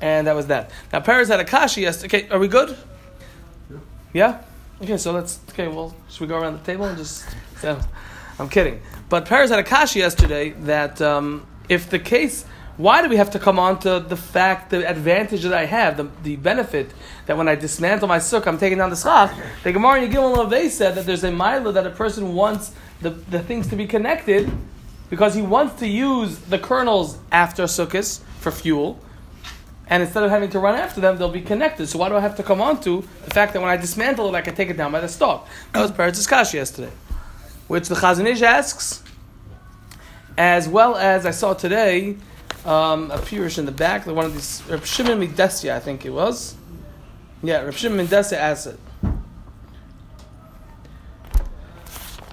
and 0.00 0.26
that 0.26 0.34
was 0.34 0.46
that. 0.48 0.70
Now 0.92 1.00
Paris 1.00 1.28
had 1.28 1.40
a 1.40 1.44
kashi 1.44 1.82
yesterday. 1.82 2.24
Okay, 2.24 2.28
are 2.30 2.38
we 2.38 2.48
good? 2.48 2.76
Yeah. 4.12 4.42
Okay, 4.82 4.96
so 4.96 5.12
let's. 5.12 5.38
Okay, 5.50 5.68
well, 5.68 5.94
should 6.08 6.22
we 6.22 6.26
go 6.26 6.38
around 6.38 6.54
the 6.54 6.64
table 6.64 6.86
and 6.86 6.96
just? 6.96 7.24
I'm 8.38 8.48
kidding. 8.48 8.80
But 9.10 9.26
Paris 9.26 9.50
had 9.50 9.58
a 9.58 9.64
kashi 9.64 9.98
yesterday 9.98 10.50
that 10.50 11.02
um, 11.02 11.46
if 11.68 11.90
the 11.90 11.98
case, 11.98 12.44
why 12.78 13.02
do 13.02 13.08
we 13.08 13.16
have 13.16 13.32
to 13.32 13.38
come 13.38 13.58
on 13.58 13.78
to 13.80 14.00
the 14.00 14.16
fact, 14.16 14.70
the 14.70 14.88
advantage 14.88 15.42
that 15.42 15.52
I 15.52 15.66
have, 15.66 15.98
the, 15.98 16.08
the 16.22 16.36
benefit 16.36 16.90
that 17.26 17.36
when 17.36 17.48
I 17.48 17.54
dismantle 17.54 18.08
my 18.08 18.18
sukkah, 18.18 18.46
I'm 18.46 18.58
taking 18.58 18.78
down 18.78 18.88
the 18.88 18.96
schach? 18.96 19.36
The 19.62 19.72
Gemara 19.72 20.02
in 20.02 20.10
Yigil 20.10 20.34
Lavei 20.34 20.70
said 20.70 20.94
that 20.94 21.04
there's 21.04 21.24
a 21.24 21.30
mila 21.30 21.72
that 21.72 21.86
a 21.86 21.90
person 21.90 22.34
wants 22.34 22.72
the, 23.02 23.10
the 23.10 23.40
things 23.40 23.66
to 23.68 23.76
be 23.76 23.86
connected 23.86 24.50
because 25.10 25.34
he 25.34 25.42
wants 25.42 25.80
to 25.80 25.86
use 25.86 26.38
the 26.38 26.58
kernels 26.58 27.18
after 27.30 27.64
sukkahs 27.64 28.20
for 28.38 28.50
fuel. 28.50 28.98
And 29.90 30.04
instead 30.04 30.22
of 30.22 30.30
having 30.30 30.50
to 30.50 30.60
run 30.60 30.76
after 30.76 31.00
them, 31.00 31.18
they'll 31.18 31.28
be 31.28 31.40
connected. 31.40 31.88
So 31.88 31.98
why 31.98 32.08
do 32.08 32.16
I 32.16 32.20
have 32.20 32.36
to 32.36 32.44
come 32.44 32.60
on 32.60 32.80
to 32.82 33.04
the 33.24 33.30
fact 33.34 33.52
that 33.52 33.60
when 33.60 33.68
I 33.68 33.76
dismantle 33.76 34.28
it, 34.28 34.38
I 34.38 34.40
can 34.40 34.54
take 34.54 34.70
it 34.70 34.76
down 34.76 34.92
by 34.92 35.00
the 35.00 35.08
stalk? 35.08 35.48
That 35.72 35.82
was 35.82 35.90
Peretz's 35.90 36.28
Kashi 36.28 36.58
yesterday. 36.58 36.92
Which 37.66 37.88
the 37.88 37.96
Chazon 37.96 38.24
Ish 38.26 38.42
asks, 38.42 39.02
as 40.38 40.68
well 40.68 40.94
as 40.94 41.26
I 41.26 41.32
saw 41.32 41.54
today, 41.54 42.16
um, 42.64 43.10
a 43.10 43.18
purish 43.18 43.58
in 43.58 43.66
the 43.66 43.72
back, 43.72 44.06
one 44.06 44.24
of 44.24 44.32
these, 44.32 44.62
Reb 44.68 44.84
Shimon 44.84 45.20
Midesya, 45.20 45.72
I 45.72 45.80
think 45.80 46.06
it 46.06 46.10
was. 46.10 46.54
Yeah, 47.42 47.62
Reb 47.62 47.74
Shimon 47.74 48.06
Midesya 48.06 48.36
asked 48.36 48.68
it. 48.68 48.78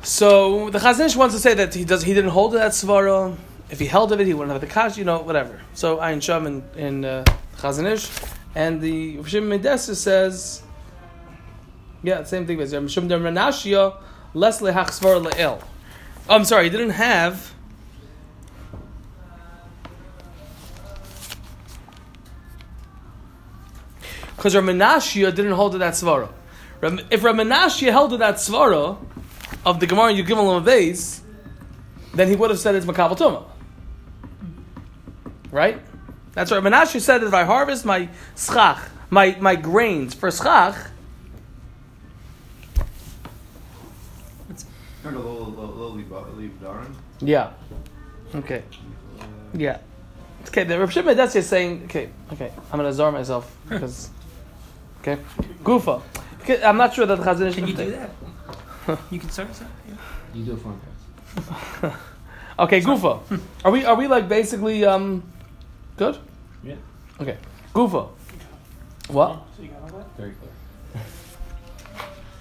So 0.03 0.69
the 0.69 0.77
Chazon 0.77 1.07
Ish 1.07 1.15
wants 1.15 1.33
to 1.33 1.41
say 1.41 1.55
that 1.55 1.73
he 1.73 1.85
does 1.85 2.03
he 2.03 2.13
didn't 2.13 2.31
hold 2.31 2.51
to 2.51 2.59
that 2.59 2.71
svara. 2.71 3.35
If 3.69 3.79
he 3.79 3.87
held 3.87 4.11
of 4.11 4.21
it, 4.21 4.27
he 4.27 4.33
wouldn't 4.33 4.51
have 4.51 4.61
the 4.61 4.67
kash, 4.67 4.97
you 4.97 5.03
know, 5.03 5.19
whatever. 5.19 5.59
So 5.73 5.97
Ayin 5.97 6.21
Sham 6.21 6.47
in, 6.47 6.63
in 6.77 7.03
uh, 7.03 7.25
Chazon 7.57 7.91
Ish, 7.91 8.09
and 8.55 8.81
the 8.81 9.17
Reb 9.17 9.27
Shimon 9.27 9.59
Midesya 9.59 9.95
says, 9.95 10.61
yeah, 12.03 12.23
same 12.23 12.45
thing. 12.45 12.57
Reb 12.57 12.89
Shimon 12.89 13.07
der 13.07 13.19
Menashia 13.19 13.95
less 14.33 14.61
lehach 14.61 14.89
svara 14.89 15.23
le'el. 15.23 15.61
Oh, 16.29 16.35
I'm 16.35 16.45
sorry, 16.45 16.65
he 16.65 16.69
didn't 16.69 16.91
have. 16.91 17.53
Because 24.35 24.53
Ramanashia 24.53 25.33
didn't 25.33 25.53
hold 25.53 25.71
to 25.71 25.77
that 25.79 25.93
svara. 25.93 26.29
If 27.09 27.21
Ramanashia 27.21 27.91
held 27.91 28.11
to 28.11 28.17
that 28.17 28.35
svara 28.35 28.97
of 29.65 29.79
the 29.79 29.87
Gemara 29.87 30.11
you 30.11 30.23
give 30.23 30.37
him 30.37 30.45
a 30.45 30.59
vase, 30.61 31.23
then 32.13 32.27
he 32.27 32.35
would 32.35 32.51
have 32.51 32.59
said 32.59 32.75
it's 32.75 32.85
makabel 32.85 33.17
tuma. 33.17 33.45
Right? 35.51 35.81
That's 36.37 36.51
what 36.51 36.63
Ramanashia 36.63 37.01
said. 37.01 37.21
That 37.21 37.27
if 37.29 37.33
I 37.33 37.45
harvest 37.45 37.83
my 37.83 38.09
schach, 38.37 38.77
my, 39.09 39.35
my 39.39 39.55
grains 39.55 40.13
for 40.13 40.29
schach, 40.29 40.75
Darren. 46.61 46.93
yeah, 47.21 47.53
okay, 48.35 48.61
yeah. 49.55 49.79
Okay, 50.47 50.63
the 50.63 50.79
Rav 50.79 50.93
Shimon 50.93 51.17
Medetzia 51.17 51.37
is 51.37 51.49
saying, 51.49 51.85
okay, 51.85 52.09
okay, 52.31 52.51
I'm 52.71 52.77
gonna 52.77 52.93
zar 52.93 53.11
myself 53.11 53.57
because, 53.67 54.11
okay, 55.01 55.17
Gufa. 55.63 56.03
Okay, 56.41 56.61
I'm 56.61 56.77
not 56.77 56.93
sure 56.93 57.07
that 57.07 57.15
the 57.15 57.23
Chazon 57.23 57.47
Ish 57.47 57.55
Can 57.55 57.67
you 57.67 57.73
do 57.73 57.91
that? 57.93 58.11
you 59.09 59.17
can 59.19 59.29
start. 59.31 59.55
start, 59.55 59.71
Yeah. 59.87 59.95
You 60.35 60.45
do 60.45 60.51
a 60.51 60.57
phone 60.57 60.79
cast. 61.81 61.95
Okay, 62.59 62.81
Gufa. 62.81 63.21
Are 63.65 63.71
we 63.71 63.85
are 63.85 63.95
we 63.95 64.05
like 64.07 64.29
basically 64.29 64.85
um 64.85 65.23
good? 65.97 66.17
Yeah. 66.63 66.75
Okay. 67.19 67.37
Gufa. 67.73 68.07
What? 69.09 69.41
Very 70.17 70.31
clear. 70.33 70.51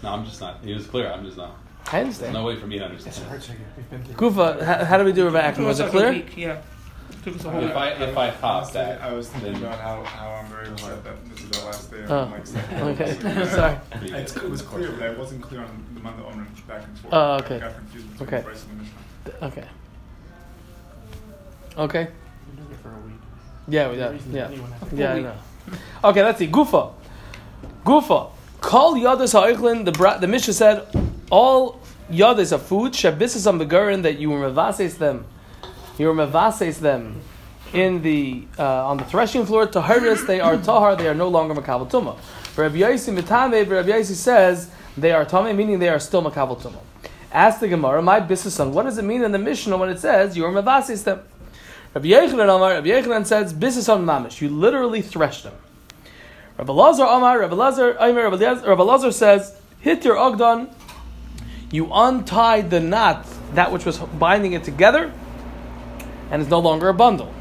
No, 0.03 0.11
I'm 0.13 0.25
just 0.27 0.41
not. 0.41 0.59
It 0.63 0.75
was 0.75 0.87
clear. 0.87 1.11
I'm 1.11 1.25
just 1.25 1.37
not. 1.39 1.57
I 1.91 2.01
understand. 2.03 2.35
No 2.35 2.45
way 2.45 2.57
for 2.57 2.67
me 2.67 2.79
to 2.79 2.85
understand. 2.85 3.17
Gufa, 4.15 4.63
how, 4.63 4.85
how 4.85 4.99
do 4.99 5.05
we 5.05 5.13
do 5.13 5.25
Rebbe 5.27 5.55
Was 5.63 5.81
it 5.81 5.85
like 5.85 5.89
a 5.89 5.97
clear? 5.97 6.11
week, 6.13 6.37
yeah. 6.37 6.61
Took 7.25 7.37
us 7.37 7.45
a 7.47 7.51
whole 7.51 7.65
If. 7.65 7.75
I 7.77 7.89
if 7.91 8.17
I 8.17 8.29
hop 8.31 8.71
that, 8.73 9.01
I 9.01 9.13
was 9.13 9.29
thinking 9.31 9.55
then 9.55 9.63
about 9.63 9.81
how, 9.81 10.03
how 10.05 10.29
I'm 10.35 10.47
very 10.47 10.69
upset 10.69 11.03
that 11.05 11.25
this 11.31 11.41
is 11.41 11.51
the 11.51 11.65
last 11.65 11.91
day 11.91 12.03
of 12.05 12.11
Oh, 12.11 12.27
Mike's 12.27 12.51
stay. 12.51 12.81
okay. 12.83 13.15
Sorry. 13.51 13.77
It's, 14.03 14.37
it 14.37 14.51
was 14.51 14.63
clear, 14.63 14.93
but 14.93 15.03
I 15.03 15.11
wasn't 15.11 15.43
clear 15.43 15.63
on 15.63 15.85
the 15.95 16.01
Manda 16.01 16.25
Omer 16.27 16.47
back 16.69 16.85
and 16.85 16.99
forth. 16.99 17.15
Oh, 17.15 17.33
okay. 17.37 17.57
I 17.57 17.59
got 17.61 17.75
confused 17.77 18.19
between 18.19 18.29
Okay. 18.29 18.49
Brisa 18.49 18.71
and 18.71 18.81
the 18.81 18.85
Mishnah. 18.85 19.47
Okay. 19.49 19.69
Okay. 21.79 22.09
Yeah, 23.69 23.91
we 23.91 23.97
did. 23.97 24.21
Yeah. 24.33 24.51
Yeah, 24.93 25.13
I 25.13 25.21
know. 25.21 25.37
Okay, 26.05 26.23
let's 26.23 26.39
see. 26.39 26.49
Gufa. 26.49 26.93
Gufa. 27.85 28.31
Call 28.61 28.95
Yadis 28.95 29.33
Ha'ichlin, 29.33 29.85
the, 29.85 29.93
bra- 29.93 30.19
the 30.19 30.27
Mishnah 30.27 30.55
said, 30.55 30.87
all 31.31 31.81
Yadis 32.11 32.53
of 32.53 32.63
food, 32.63 32.93
Shabbisis 32.93 33.47
on 33.47 33.59
Begurin, 33.59 34.03
that 34.03 34.19
you 34.19 34.29
mevases 34.31 34.99
them. 34.99 35.27
You 35.99 36.13
mevases 36.13 36.79
them 36.79 37.21
in 37.73 38.03
the, 38.03 38.45
uh, 38.59 38.87
on 38.87 38.97
the 38.99 39.05
threshing 39.05 39.45
floor. 39.45 39.67
Taharis, 39.67 40.27
they 40.27 40.41
are 40.41 40.57
tahar, 40.57 40.97
they 40.97 41.09
are 41.09 41.15
no 41.15 41.29
longer 41.29 41.55
makabal 41.55 41.91
tumah. 41.91 42.17
Rabbi 42.57 42.77
Yaisi 42.77 43.17
mitame, 43.17 43.69
Rabbi 43.69 43.89
Yaisi 43.89 44.15
says, 44.15 44.71
they 44.97 45.13
are 45.13 45.25
tame, 45.25 45.57
meaning 45.57 45.79
they 45.79 45.89
are 45.89 45.99
still 45.99 46.23
makabal 46.23 46.61
tumah. 46.61 46.81
Ask 47.33 47.61
the 47.61 47.69
Gemara, 47.69 48.01
my 48.01 48.21
bisason, 48.21 48.71
what 48.71 48.85
does 48.85 48.99
it 48.99 49.05
mean 49.05 49.23
in 49.23 49.33
the 49.33 49.39
Mishnah 49.39 49.77
when 49.77 49.91
it 49.91 49.99
says, 49.99 50.37
you 50.37 50.45
were 50.45 50.51
mevases 50.51 51.05
them? 51.05 51.21
Rabbi 51.97 52.09
Yechanan 52.09 52.55
Amar, 52.55 52.73
Rabbi 52.75 52.89
Yechanan 52.89 53.25
says, 53.25 53.55
bisason 53.55 54.05
mamish, 54.05 54.43
you 54.43 54.51
literally 54.51 55.01
thresh 55.01 55.43
them. 55.43 55.55
Rabbi 56.59 56.71
Lazar 56.71 57.05
Amar, 57.05 57.41
Rabbi 57.41 57.55
Lazar, 57.55 57.97
Aimer, 57.99 58.25
Rabbi 58.25 58.37
Laz- 58.37 58.63
Rabbi 58.67 58.83
Lazar 58.83 59.11
says, 59.11 59.59
hit 59.81 60.05
your 60.05 60.17
ogdon, 60.17 60.69
you 61.71 61.89
untied 61.91 62.69
the 62.69 62.81
knot, 62.81 63.27
that 63.55 63.73
which 63.73 63.87
was 63.87 63.97
binding 63.97 64.53
it 64.53 64.63
together, 64.63 65.11
and 66.31 66.43
it's 66.43 66.51
no 66.51 66.59
longer 66.59 66.91
a 66.91 66.93
bundle. 66.93 67.33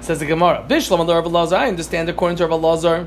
Says 0.00 0.18
the 0.18 0.26
Gemara, 0.26 0.66
Bishlam 0.68 1.06
Rabbi 1.06 1.28
Lazar, 1.28 1.54
I 1.54 1.68
understand 1.68 2.08
according 2.08 2.38
to 2.38 2.48
Rabbi 2.48 2.56
Lazar, 2.56 3.06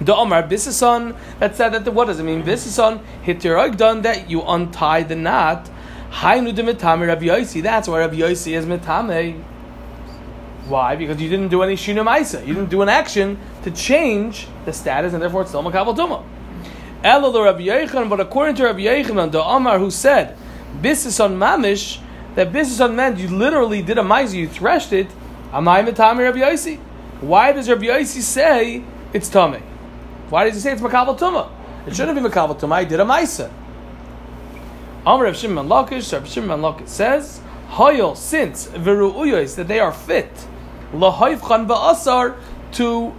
the 0.00 0.12
Omar 0.12 0.42
Bisison, 0.42 1.16
that 1.38 1.54
said 1.54 1.68
that 1.68 1.84
the, 1.84 1.92
what 1.92 2.06
does 2.06 2.18
it 2.18 2.24
mean? 2.24 2.42
Bisison, 2.42 3.00
hit 3.22 3.44
your 3.44 3.58
ogdon, 3.58 4.02
that 4.02 4.28
you 4.28 4.42
untie 4.42 5.04
the 5.04 5.14
knot, 5.14 5.70
Hainu 6.10 6.52
de 6.52 6.64
mitame 6.64 7.06
Rabbi 7.06 7.26
Yosi, 7.26 7.62
that's 7.62 7.86
why 7.86 8.00
Rabbi 8.00 8.16
Yosi 8.16 8.54
is 8.54 8.66
mitame. 8.66 9.40
Why? 10.68 10.96
Because 10.96 11.20
you 11.20 11.28
didn't 11.28 11.48
do 11.48 11.62
any 11.62 11.76
ma'isa. 11.76 12.46
You 12.46 12.54
didn't 12.54 12.70
do 12.70 12.80
an 12.82 12.88
action 12.88 13.38
to 13.64 13.70
change 13.70 14.48
the 14.64 14.72
status, 14.72 15.12
and 15.12 15.22
therefore 15.22 15.42
it's 15.42 15.50
still 15.50 15.62
makabel 15.62 15.94
tuma. 15.94 16.24
The 17.02 17.42
Rabbi 17.42 17.66
Yechon, 17.66 18.08
but 18.08 18.20
according 18.20 18.54
to 18.56 18.64
Rabbi 18.64 18.80
Yechon, 18.80 19.30
the 19.30 19.42
Amar 19.42 19.78
who 19.78 19.90
said 19.90 20.36
bisis 20.80 21.20
on 21.22 21.36
mamish, 21.36 22.00
that 22.34 22.50
bisis 22.50 22.80
on 22.80 22.96
meant 22.96 23.18
you 23.18 23.28
literally 23.28 23.82
did 23.82 23.98
a 23.98 24.02
ma'isa, 24.02 24.34
you 24.34 24.48
threshed 24.48 24.92
it. 24.92 25.08
Amai 25.52 25.86
mitami 25.86 26.20
Rabbi 26.20 26.38
Yosi. 26.38 26.78
Why 27.20 27.52
does 27.52 27.68
Rabbi 27.68 27.84
Yosi 27.84 28.22
say 28.22 28.82
it's 29.12 29.28
tummy? 29.28 29.62
Why 30.30 30.44
does 30.44 30.54
he 30.54 30.60
say 30.60 30.72
it's 30.72 30.80
makabel 30.80 31.18
tuma? 31.18 31.50
It 31.86 31.94
shouldn't 31.94 32.16
be 32.16 32.26
makabel 32.26 32.58
tuma. 32.58 32.72
I 32.72 32.84
did 32.84 33.00
a 33.00 33.04
ma'isa. 33.04 33.50
Amar 35.06 35.24
Rav 35.24 35.36
Shimon 35.36 35.68
Lakish, 35.68 36.10
Rav 36.14 36.26
Shimon 36.26 36.60
Lakish 36.60 36.88
says, 36.88 37.42
Hoyel, 37.68 38.16
since 38.16 38.68
Veru'uyos, 38.68 39.56
that 39.56 39.68
they 39.68 39.78
are 39.78 39.92
fit, 39.92 40.46
Lahoivchan 40.94 41.66
Ba'asar, 41.66 42.36
to 42.72 43.14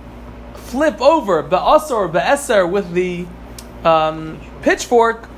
flip 0.54 1.00
over 1.02 1.44
Ba'asar 1.44 2.12
Ba'eser 2.12 2.70
with 2.70 2.94
the 2.94 3.26
um, 3.84 4.40
pitchfork, 4.62 5.30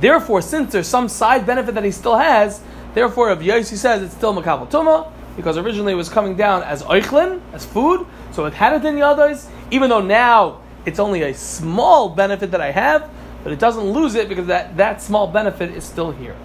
Therefore, 0.00 0.40
since 0.40 0.72
there's 0.72 0.88
some 0.88 1.08
side 1.08 1.44
benefit 1.44 1.74
that 1.74 1.84
he 1.84 1.90
still 1.90 2.16
has, 2.16 2.62
therefore, 2.94 3.28
Rav 3.28 3.40
Yossi 3.40 3.76
says 3.76 4.02
it's 4.02 4.14
still 4.14 4.34
makabel 4.34 4.68
tuma 4.70 5.12
because 5.36 5.58
originally 5.58 5.92
it 5.92 5.96
was 5.96 6.08
coming 6.08 6.36
down 6.36 6.62
as 6.62 6.82
oichlin, 6.84 7.40
as 7.52 7.64
food, 7.66 8.06
so 8.32 8.46
it 8.46 8.54
had 8.54 8.72
it 8.72 8.84
in 8.84 8.94
the 8.94 9.02
yados. 9.02 9.48
Even 9.70 9.90
though 9.90 10.00
now 10.00 10.60
it's 10.86 10.98
only 10.98 11.22
a 11.22 11.34
small 11.34 12.08
benefit 12.08 12.50
that 12.50 12.60
I 12.60 12.70
have, 12.70 13.10
but 13.44 13.52
it 13.52 13.58
doesn't 13.58 13.84
lose 13.84 14.14
it 14.14 14.28
because 14.28 14.46
that, 14.46 14.76
that 14.78 15.02
small 15.02 15.26
benefit 15.26 15.70
is 15.70 15.84
still 15.84 16.12
here. 16.12 16.36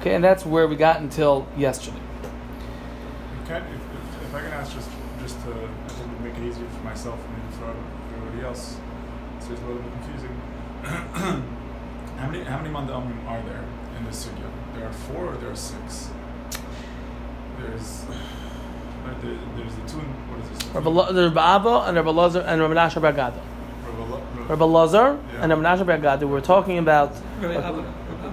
Okay, 0.00 0.14
and 0.14 0.22
that's 0.22 0.46
where 0.46 0.68
we 0.68 0.76
got 0.76 1.00
until 1.00 1.46
yesterday. 1.56 2.00
Can, 3.46 3.62
if, 4.36 4.42
if, 4.42 4.48
if 4.48 4.50
I 4.50 4.50
can 4.50 4.52
ask 4.52 4.74
just 4.74 4.90
just 5.20 5.40
to 5.44 5.50
I 5.50 5.88
think 5.88 6.16
to 6.16 6.22
make 6.24 6.36
it 6.36 6.42
easier 6.48 6.66
for 6.68 6.84
myself 6.84 7.18
and 7.24 7.32
maybe 7.32 7.56
for 7.56 7.74
everybody 8.16 8.46
else, 8.46 8.76
so 9.40 9.52
it's 9.52 9.62
a 9.62 9.66
little 9.66 9.82
bit 9.82 9.92
confusing. 9.92 10.40
how 12.18 12.30
many 12.30 12.44
how 12.44 12.58
many 12.58 12.68
manda 12.70 12.92
are 12.94 13.42
there 13.42 13.64
in 13.98 14.04
this 14.06 14.26
sugya? 14.26 14.48
There 14.74 14.86
are 14.86 14.92
four 14.92 15.26
or 15.26 15.36
there 15.36 15.50
are 15.50 15.56
six? 15.56 16.10
There's 17.60 18.04
there, 19.22 19.38
there's 19.56 19.74
the 19.74 19.88
two. 19.88 19.98
in- 20.00 20.30
What 20.30 20.40
is 20.44 20.58
this? 20.58 20.68
Rabbi 20.74 20.90
Lo- 20.90 21.28
Rabbi 21.28 21.54
Abba 21.56 21.84
and 21.88 21.96
Rabbi 21.96 22.10
Lazar 22.10 22.40
and 22.40 22.60
Rabbi 22.60 22.74
Nasha 22.74 23.00
Bergado. 23.00 23.34
Rabbi 23.86 24.10
Lo- 24.10 24.18
Rabbi- 24.18 24.48
Rabbi 24.48 24.64
Lazar 24.64 25.18
Yeah. 25.34 25.42
and 25.42 25.50
Rabbi 25.50 25.62
Nasha 25.62 25.84
Bergado. 25.84 26.28
We're 26.28 26.40
talking 26.40 26.78
about 26.78 27.12
Rabbi 27.40 27.54
Abba. 27.54 27.82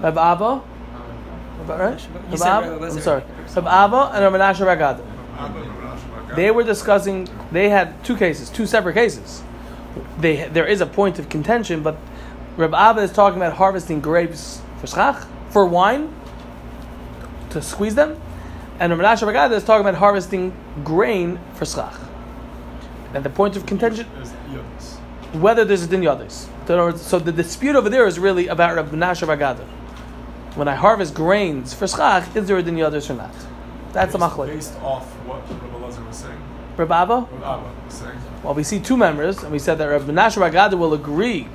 Rabbi 0.01 0.31
Abba. 0.31 0.61
Rabbi, 1.59 1.83
right? 1.83 1.99
You 2.01 2.07
Rabbi 2.15 2.35
said 2.35 2.47
Abba? 2.47 2.71
Rabbi 2.71 2.85
I'm 2.87 2.99
sorry. 3.01 3.23
Rabbi 3.55 3.83
Abba 3.83 4.11
and 4.15 4.23
Rabbi 4.23 4.37
Nasha 4.37 4.63
Bergado. 4.63 5.05
Abba 6.31 6.41
and 6.41 6.47
Rabbi 6.47 6.47
Shmuel. 6.47 6.47
They 6.47 6.51
were 6.51 6.63
discussing. 6.63 7.27
They 7.51 7.69
had 7.69 8.03
two 8.03 8.15
cases, 8.17 8.49
two 8.49 8.65
separate 8.65 8.93
cases. 8.93 9.41
They 10.19 10.47
there 10.47 10.65
is 10.65 10.81
a 10.81 10.85
point 10.85 11.19
of 11.19 11.29
contention, 11.29 11.83
but 11.83 11.97
Rabbi 12.57 12.77
Abba 12.89 13.01
is 13.01 13.11
talking 13.11 13.37
about 13.37 13.53
harvesting 13.53 14.01
grapes 14.01 14.61
for 14.79 14.87
schach, 14.87 15.25
for 15.49 15.65
wine, 15.65 16.13
to 17.51 17.61
squeeze 17.61 17.95
them, 17.95 18.19
and 18.79 18.91
Rabbi 18.91 19.01
Nasha 19.03 19.25
Bergado 19.25 19.51
is 19.53 19.63
talking 19.63 19.81
about 19.87 19.95
harvesting 19.99 20.53
grain 20.83 21.39
for 21.55 21.65
schach. 21.65 21.93
And 23.13 23.23
the 23.25 23.29
point 23.29 23.57
of 23.57 23.65
contention, 23.65 24.05
whether 25.33 25.65
there's 25.65 25.83
a 25.83 25.87
din 25.87 26.01
yadis. 26.01 26.47
In 26.67 26.73
other 26.75 26.83
words, 26.85 27.01
So 27.01 27.19
the 27.19 27.31
dispute 27.33 27.75
over 27.75 27.89
there 27.89 28.07
is 28.07 28.17
really 28.19 28.47
about 28.47 28.75
Rabbi 28.75 28.95
Nasha 28.95 29.25
Bergado. 29.25 29.65
When 30.55 30.67
I 30.69 30.75
harvest 30.75 31.13
grains 31.13 31.73
for 31.73 31.87
schach, 31.87 32.33
is 32.35 32.47
there 32.47 32.57
a 32.57 32.63
din 32.63 32.75
yadis 32.75 33.09
or 33.09 33.15
not? 33.15 33.33
That's 33.93 34.15
a 34.15 34.17
Based- 34.17 34.31
machlek. 34.33 34.47
Based 34.47 34.73
off 34.81 35.05
what 35.27 35.41
Rabbi 35.49 35.51
Lazar 35.51 35.67
was 35.67 35.70
saying. 36.81 36.89
Rabbi 36.89 37.01
Abba. 37.01 37.21
What 37.21 37.43
Abba 37.43 37.85
was 37.85 37.93
saying. 37.93 38.19
Well, 38.43 38.53
we 38.53 38.63
see 38.63 38.79
two 38.79 38.97
members, 38.97 39.43
and 39.43 39.51
we 39.51 39.59
said 39.59 39.77
that 39.77 39.85
Rabbi 39.85 40.11
Menashe 40.11 40.37
Ragada 40.37 40.77
will 40.77 40.93
agree, 40.93 41.47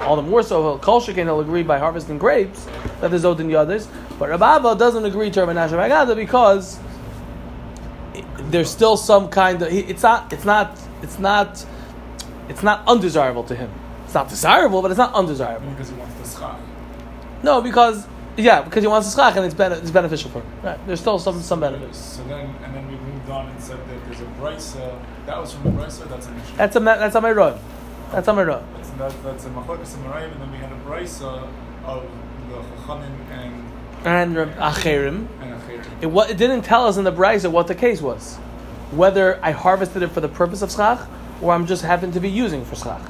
all 0.00 0.16
the 0.16 0.22
more 0.22 0.42
so, 0.42 0.78
Kol 0.78 1.00
Shekin 1.00 1.26
will 1.26 1.40
agree 1.40 1.62
by 1.62 1.78
harvesting 1.78 2.18
grapes, 2.18 2.66
that 3.00 3.10
there's 3.10 3.24
Odin 3.24 3.48
Yadis, 3.48 3.88
but 4.18 4.28
Rabbi 4.28 4.56
Abba 4.56 4.76
doesn't 4.76 5.04
agree 5.04 5.30
to 5.30 5.44
Rabbi 5.44 5.54
Menashe 5.54 5.72
Ragada 5.72 6.14
because 6.14 6.78
there's 8.50 8.70
still 8.70 8.96
some 8.96 9.28
kind 9.28 9.62
of, 9.62 9.72
it's 9.72 10.02
not, 10.02 10.32
it's 10.32 10.44
not, 10.44 10.78
it's 11.02 11.18
not, 11.18 11.64
it's 12.48 12.62
not 12.62 12.86
undesirable 12.86 13.44
to 13.44 13.54
him. 13.54 13.70
It's 14.04 14.14
not 14.14 14.28
desirable, 14.28 14.82
but 14.82 14.90
it's 14.90 14.98
not 14.98 15.14
undesirable. 15.14 15.70
Because 15.70 15.90
he 15.90 15.94
wants 15.94 16.14
the 16.32 16.38
schach. 16.38 16.58
No, 17.42 17.60
because, 17.60 18.06
yeah, 18.42 18.62
because 18.62 18.82
he 18.82 18.88
wants 18.88 19.08
to 19.10 19.14
schach 19.16 19.36
and 19.36 19.44
it's, 19.44 19.54
bene- 19.54 19.74
it's 19.74 19.90
beneficial 19.90 20.30
for 20.30 20.40
him. 20.40 20.52
Right. 20.62 20.86
There's 20.86 21.00
still 21.00 21.18
some, 21.18 21.40
some 21.40 21.60
benefits. 21.60 21.98
So 21.98 22.24
then, 22.24 22.54
and 22.64 22.74
then 22.74 22.86
we 22.88 22.94
moved 22.96 23.30
on 23.30 23.48
and 23.48 23.60
said 23.62 23.78
that 23.88 24.04
there's 24.06 24.20
a 24.20 24.24
brisa. 24.40 24.98
That 25.26 25.38
was 25.38 25.52
from 25.52 25.64
the 25.64 25.70
brisa. 25.82 26.08
That's 26.08 26.26
an 26.26 26.36
issue. 26.40 26.56
That's 26.56 26.76
a, 26.76 26.80
ma- 26.80 26.96
that's 26.96 27.14
a 27.14 27.20
Meirod. 27.20 27.58
That's 28.12 28.28
a 28.28 28.32
Meirod. 28.32 28.62
That's, 28.74 28.90
that, 28.90 29.22
that's 29.22 29.44
a 29.46 29.50
machlokas 29.50 29.94
and 29.94 30.04
and 30.32 30.40
then 30.40 30.50
we 30.50 30.58
had 30.58 30.72
a 30.72 30.76
brisa 30.86 31.48
of 31.84 32.02
the 32.48 32.56
chachamim 32.82 33.30
and 33.30 34.06
And 34.06 34.36
Rabbi 34.36 34.52
Acherim. 34.70 35.26
and 35.40 35.62
Acherim. 35.62 36.02
It, 36.02 36.06
wa- 36.06 36.26
it 36.28 36.36
didn't 36.36 36.62
tell 36.62 36.86
us 36.86 36.96
in 36.96 37.04
the 37.04 37.12
Brisa 37.12 37.50
what 37.50 37.66
the 37.66 37.74
case 37.74 38.00
was. 38.00 38.36
Whether 38.90 39.38
I 39.42 39.52
harvested 39.52 40.02
it 40.02 40.08
for 40.08 40.20
the 40.20 40.28
purpose 40.28 40.62
of 40.62 40.72
schach, 40.72 41.06
or 41.40 41.52
I'm 41.52 41.66
just 41.66 41.82
happen 41.82 42.10
to 42.12 42.20
be 42.20 42.28
using 42.28 42.64
for 42.64 42.74
schach. 42.76 43.02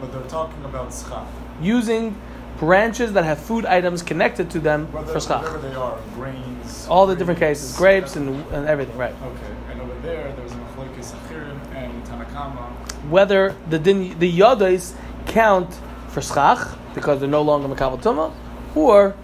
But 0.00 0.12
they're 0.12 0.22
talking 0.22 0.64
about 0.64 0.92
schach. 0.92 1.26
Using 1.62 2.16
branches 2.58 3.12
that 3.12 3.24
have 3.24 3.38
food 3.38 3.64
items 3.66 4.02
connected 4.02 4.50
to 4.50 4.58
them 4.58 4.90
Whether, 4.92 5.12
for 5.12 5.20
schach. 5.20 5.42
whatever 5.42 5.58
they 5.68 5.74
are, 5.74 5.98
grains. 6.14 6.86
All 6.90 7.06
the 7.06 7.14
different 7.16 7.38
cases, 7.40 7.76
grapes 7.76 8.16
and, 8.16 8.28
and 8.52 8.66
everything, 8.66 8.96
right. 8.96 9.14
Okay, 9.22 9.54
and 9.70 9.80
over 9.80 9.94
there, 10.00 10.32
there's 10.36 10.52
a 10.52 10.56
machlokas 10.56 11.12
Acherim 11.14 11.60
and 11.74 12.04
Tanakama. 12.04 12.64
Whether 13.08 13.54
the 13.70 13.78
din, 13.78 14.18
the 14.18 14.30
yodais 14.38 14.94
count 15.26 15.72
for 16.08 16.20
schach, 16.20 16.76
because 16.94 17.20
they're 17.20 17.28
no 17.28 17.42
longer 17.42 17.68
makabel 17.68 18.00
tuma, 18.02 18.32
or 18.74 19.14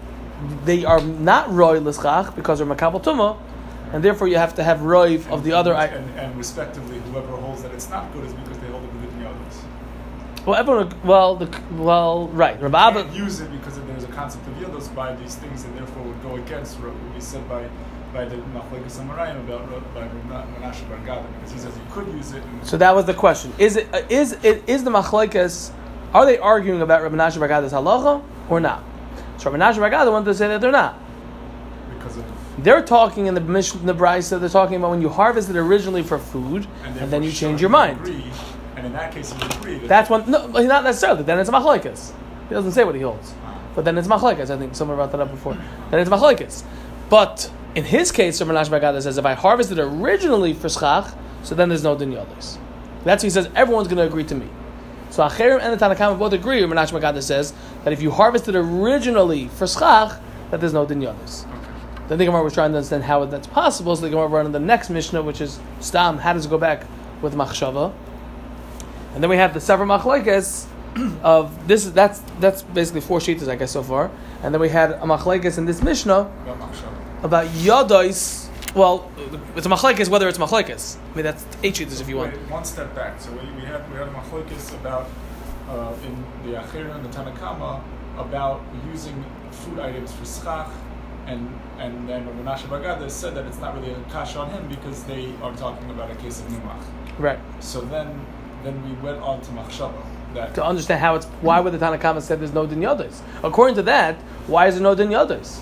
they 0.63 0.85
are 0.85 1.01
not 1.01 1.51
roy 1.51 1.79
l'schach 1.79 2.35
because 2.35 2.59
they're 2.59 2.67
makabel 2.67 3.03
tuma, 3.03 3.37
and 3.91 4.03
therefore 4.03 4.27
you 4.27 4.37
have 4.37 4.55
to 4.55 4.63
have 4.63 4.81
roy 4.81 5.15
of 5.29 5.43
the 5.43 5.51
other. 5.51 5.75
i- 5.75 5.85
And, 5.87 6.09
and 6.19 6.37
respectively, 6.37 6.99
whoever 7.11 7.27
holds 7.35 7.63
that 7.63 7.71
it's 7.73 7.89
not 7.89 8.11
good 8.13 8.23
is 8.25 8.33
because 8.33 8.57
they 8.59 8.67
hold 8.67 8.83
it 8.83 8.93
within 8.93 9.19
the 9.23 9.29
others. 9.29 9.61
Well, 10.45 10.55
everyone, 10.55 10.93
well, 11.03 11.35
the, 11.37 11.61
well, 11.71 12.27
right. 12.27 12.61
Rabbi 12.61 12.87
Abba, 12.87 13.11
use 13.15 13.39
it 13.39 13.51
because 13.51 13.79
there's 13.79 14.03
a 14.03 14.07
concept 14.09 14.45
of 14.47 14.53
yodos 14.55 14.93
by 14.93 15.15
these 15.15 15.35
things, 15.35 15.63
and 15.63 15.75
therefore 15.75 16.03
would 16.03 16.21
go 16.21 16.35
against 16.35 16.77
what 16.79 16.93
we 17.13 17.19
said 17.19 17.47
by 17.49 17.67
by 18.13 18.25
the 18.25 18.37
Machlekes 18.37 18.97
Amarayim 18.97 19.39
about 19.41 19.69
Ra- 19.69 19.79
by 19.93 20.07
Menashe 20.07 20.87
Bar 20.87 20.99
Gada, 21.05 21.27
because 21.33 21.51
he 21.51 21.59
says 21.59 21.75
you 21.75 21.83
could 21.91 22.07
use 22.13 22.31
it. 22.31 22.43
And 22.43 22.65
So 22.65 22.77
that 22.77 22.93
was 22.95 23.05
the 23.05 23.13
question: 23.15 23.53
Is 23.57 23.75
it 23.75 23.87
uh, 23.93 24.03
is 24.07 24.33
it 24.43 24.63
is 24.67 24.83
the 24.83 24.91
machlekes? 24.91 25.71
Are 26.13 26.25
they 26.25 26.37
arguing 26.37 26.81
about 26.81 27.01
Rabbi 27.01 27.15
Nashe 27.15 27.37
Bargada's 27.37 27.73
halacha 27.73 28.23
or 28.47 28.59
not? 28.59 28.83
So 29.37 29.49
Rabbi 29.49 29.63
Nashe 29.63 29.77
Bargada 29.77 30.11
wanted 30.11 30.25
to 30.25 30.35
say 30.35 30.47
that 30.47 30.61
they're 30.61 30.71
not. 30.71 30.97
because 31.97 32.17
of 32.17 32.63
They're 32.63 32.83
talking 32.83 33.25
in 33.25 33.33
the 33.33 33.41
Mishnah, 33.41 33.81
the 33.81 33.95
Brisa. 33.95 34.39
They're 34.39 34.47
talking 34.47 34.75
about 34.75 34.91
when 34.91 35.01
you 35.01 35.09
harvested 35.09 35.55
originally 35.55 36.03
for 36.03 36.19
food, 36.19 36.67
and, 36.83 36.93
therefore 36.93 37.07
then 37.09 37.23
you 37.23 37.31
change 37.31 37.59
your 37.59 37.71
mind. 37.71 37.99
Agree, 37.99 38.31
and 38.85 38.93
in 38.93 38.99
that 38.99 39.11
case, 39.11 39.33
you 39.33 39.47
agree. 39.57 39.77
That 39.79 39.87
That's 39.87 40.09
one. 40.09 40.29
no, 40.29 40.47
not 40.47 40.83
necessarily. 40.83 41.23
Then 41.23 41.39
it's 41.39 41.49
machlekes. 41.49 42.13
He 42.47 42.53
doesn't 42.53 42.73
say 42.73 42.83
what 42.83 42.95
he 42.95 43.01
holds, 43.01 43.33
ah. 43.43 43.59
but 43.73 43.83
then 43.83 43.97
it's 43.97 44.07
machlekes. 44.07 44.49
I 44.49 44.57
think 44.57 44.75
someone 44.75 44.97
brought 44.97 45.11
that 45.11 45.21
up 45.21 45.31
before. 45.31 45.57
Then 45.89 45.99
it's 45.99 46.09
machlekes. 46.09 46.63
But 47.09 47.51
in 47.73 47.83
his 47.83 48.11
case, 48.11 48.41
Rabbi 48.41 48.53
Nashe 48.53 48.69
Bargada 48.69 49.01
says 49.01 49.17
if 49.17 49.25
I 49.25 49.33
harvested 49.33 49.79
originally 49.79 50.53
for 50.53 50.69
schach, 50.69 51.13
so 51.43 51.55
then 51.55 51.69
there's 51.69 51.83
no 51.83 51.97
din 51.97 52.11
yodis. 52.11 52.57
That's 53.03 53.23
what 53.23 53.27
he 53.27 53.29
says. 53.31 53.49
Everyone's 53.55 53.87
going 53.87 53.97
to 53.97 54.03
agree 54.03 54.23
to 54.25 54.35
me. 54.35 54.47
So 55.09 55.23
Acherim 55.23 55.61
and 55.61 55.79
the 55.79 55.83
Tanakhama 55.83 56.17
both 56.17 56.33
agree. 56.33 56.63
Rabbi 56.63 56.75
Nashe 56.75 56.99
Bargada 56.99 57.21
says 57.21 57.53
that 57.83 57.93
if 57.93 58.01
you 58.01 58.11
harvested 58.11 58.55
originally 58.55 59.47
for 59.47 59.67
schach, 59.67 60.19
that 60.51 60.59
there's 60.59 60.73
no 60.73 60.85
din 60.85 61.01
yodis. 61.01 61.45
Then 62.07 62.19
the 62.19 62.25
Gemara 62.25 62.43
was 62.43 62.53
trying 62.53 62.71
to 62.71 62.77
understand 62.77 63.03
how 63.03 63.25
that's 63.25 63.47
possible. 63.47 63.95
So 63.95 64.03
the 64.03 64.09
Gemara 64.09 64.29
brought 64.29 64.45
in 64.45 64.51
the 64.51 64.59
next 64.59 64.91
Mishnah, 64.91 65.23
which 65.23 65.41
is 65.41 65.59
Stam. 65.79 66.19
How 66.19 66.33
does 66.33 66.45
it 66.45 66.49
go 66.49 66.59
back 66.59 66.85
with 67.21 67.33
machshava? 67.33 67.93
And 69.15 69.23
then 69.23 69.29
we 69.29 69.37
have 69.37 69.53
the 69.53 69.61
several 69.61 69.87
machlekes 69.87 70.67
of 71.23 71.67
this. 71.69 71.85
Is 71.85 71.93
that's 71.93 72.19
that's 72.41 72.63
basically 72.63 72.99
four 72.99 73.21
sheets, 73.21 73.47
I 73.47 73.55
guess, 73.55 73.71
so 73.71 73.81
far. 73.81 74.11
And 74.43 74.53
then 74.53 74.59
we 74.59 74.67
had 74.67 74.91
a 74.91 74.99
machlekes 74.99 75.57
in 75.57 75.65
this 75.65 75.81
Mishnah 75.81 76.29
about 77.23 77.47
yadois. 77.47 78.49
Well, 78.75 79.09
it's 79.55 79.65
a 79.65 79.69
machlekes 79.69 80.09
whether 80.09 80.27
it's 80.27 80.37
machlekes. 80.37 80.97
I 80.97 81.15
mean, 81.15 81.23
that's 81.23 81.45
eight 81.63 81.77
sheets 81.77 82.01
if 82.01 82.09
you 82.09 82.17
want. 82.17 82.33
Wait, 82.33 82.51
one 82.51 82.65
step 82.65 82.93
back. 82.93 83.21
So 83.21 83.31
we, 83.31 83.39
we 83.55 83.61
had 83.61 83.89
we 83.89 83.97
had 83.97 84.09
a 84.09 84.11
machlokes 84.11 84.73
about 84.73 85.07
uh, 85.69 85.93
in 86.05 86.13
the 86.45 86.57
Acherim 86.57 86.93
and 86.93 87.05
the 87.05 87.09
Tanakama 87.17 87.81
about 88.17 88.61
using 88.91 89.23
food 89.49 89.79
items 89.79 90.11
for 90.11 90.25
schach, 90.25 90.69
and 91.25 91.57
and 91.79 92.09
then 92.09 92.27
Menashe 92.27 92.67
Bagada 92.67 93.09
said 93.09 93.33
that 93.35 93.45
it's 93.45 93.59
not 93.59 93.75
really 93.75 93.93
a 93.93 93.99
kasha 94.09 94.39
on 94.39 94.49
him 94.49 94.67
because 94.67 95.05
they 95.05 95.33
are 95.41 95.55
talking 95.55 95.89
about 95.89 96.11
a 96.11 96.15
case 96.15 96.41
of 96.41 96.47
nimach. 96.47 96.83
Right. 97.17 97.39
So 97.61 97.79
then 97.79 98.25
then 98.65 98.75
we 98.83 98.93
went 99.07 99.21
on 99.21 99.39
to 99.41 99.51
machshava 99.51 100.01
that 100.33 100.53
To 100.55 100.63
understand 100.65 100.99
how 100.99 101.15
it's 101.15 101.25
why 101.41 101.59
would 101.59 101.73
the 101.73 101.77
Tanakhama 101.77 102.21
said 102.21 102.39
there's 102.39 102.53
no 102.53 102.65
din 102.65 102.81
yadois? 102.81 103.21
According 103.43 103.75
to 103.75 103.83
that, 103.83 104.15
why 104.47 104.67
is 104.67 104.75
there 104.75 104.83
no 104.83 104.95
din 104.95 105.09
yadois? 105.09 105.59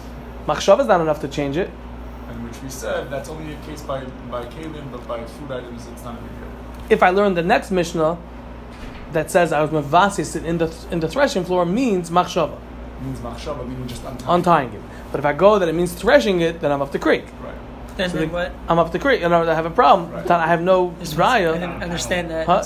Machshava 0.47 0.81
is 0.81 0.87
not 0.87 1.01
enough 1.01 1.19
to 1.21 1.27
change 1.27 1.57
it. 1.57 1.69
in 2.31 2.43
which 2.47 2.59
we 2.63 2.69
said 2.69 3.09
that's 3.11 3.29
only 3.29 3.53
a 3.53 3.57
case 3.67 3.81
by 3.83 3.99
by 4.31 4.43
kalim, 4.45 4.85
but 4.91 5.07
by 5.07 5.19
food 5.25 5.51
items 5.51 5.85
it's 5.91 6.03
not 6.03 6.15
a 6.17 6.21
big 6.21 6.31
deal. 6.39 6.49
If 6.89 7.03
I 7.03 7.09
learn 7.09 7.33
the 7.35 7.43
next 7.43 7.69
Mishnah 7.71 8.17
that 9.11 9.29
says 9.29 9.53
I 9.53 9.61
was 9.61 9.69
mevasis 9.69 10.35
in 10.43 10.57
the 10.57 10.69
in 10.91 10.99
the 10.99 11.07
threshing 11.07 11.43
floor 11.45 11.65
means 11.65 12.09
machshava, 12.09 12.57
means 13.05 13.19
machshava, 13.19 13.61
meaning 13.67 13.87
just 13.87 14.03
untying. 14.03 14.29
untying 14.35 14.73
it. 14.73 14.81
But 15.11 15.19
if 15.19 15.25
I 15.25 15.33
go 15.33 15.59
that 15.59 15.69
it 15.69 15.75
means 15.75 15.93
threshing 15.93 16.41
it, 16.41 16.59
then 16.61 16.71
I'm 16.71 16.81
up 16.81 16.91
the 16.91 16.99
creek. 16.99 17.25
Right. 17.43 17.53
And 17.99 18.11
So 18.11 18.17
then 18.17 18.27
the- 18.29 18.33
what? 18.33 18.51
I'm 18.67 18.79
up 18.79 18.91
the 18.91 18.97
creek, 18.97 19.21
and 19.21 19.31
I 19.35 19.53
have 19.53 19.67
a 19.67 19.69
problem. 19.69 20.11
Right. 20.11 20.29
I 20.31 20.47
have 20.47 20.61
no 20.63 20.77
I 20.99 21.03
raya. 21.03 21.53
didn't 21.53 21.83
understand 21.83 22.31
that. 22.31 22.47
Huh? 22.47 22.63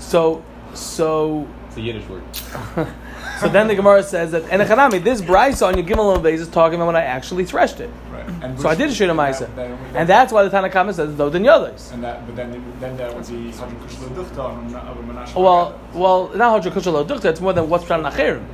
So, 0.00 0.42
so, 0.74 1.46
It's 1.68 1.76
a 1.76 1.80
Yiddish 1.80 2.08
word. 2.08 2.22
so 3.40 3.48
then 3.48 3.68
the 3.68 3.74
Gemara 3.74 4.02
says 4.02 4.32
that 4.32 4.42
and 4.50 4.60
Echanami, 4.62 5.02
this 5.02 5.20
brisa 5.20 5.68
on 5.68 5.78
your 5.78 5.86
Gimel 5.86 6.20
base 6.22 6.40
is 6.40 6.48
talking 6.48 6.76
about 6.76 6.86
when 6.86 6.96
I 6.96 7.02
actually 7.02 7.44
threshed 7.44 7.80
it. 7.80 7.90
Right. 8.10 8.28
And 8.42 8.60
So 8.60 8.68
I 8.68 8.74
did 8.74 8.90
a 8.90 8.94
shit 8.94 9.08
on 9.10 9.16
Maisa, 9.16 9.48
and 9.94 10.08
that's 10.08 10.32
why 10.32 10.42
the 10.42 10.50
Tanakhama 10.50 10.94
says 10.94 11.16
no 11.16 11.30
din 11.30 11.44
yados. 11.44 11.92
And 11.92 12.02
that, 12.02 12.26
but 12.26 12.34
then, 12.36 12.50
then 12.80 12.96
that 12.96 13.14
would 13.14 13.26
be 13.28 13.50
Hadron 13.52 13.76
Kushlo 13.80 14.08
Duchta 14.08 14.90
of 14.90 15.04
Menashe. 15.04 15.34
Well, 15.34 15.78
well, 15.92 16.28
not 16.34 16.62
Hodra 16.62 16.72
Kushalo 16.72 17.06
Dukta. 17.06 17.26
It's 17.26 17.40
more 17.40 17.52
than 17.52 17.68
what's 17.68 17.84
Pshat 17.84 18.02
Nachirim. 18.10 18.44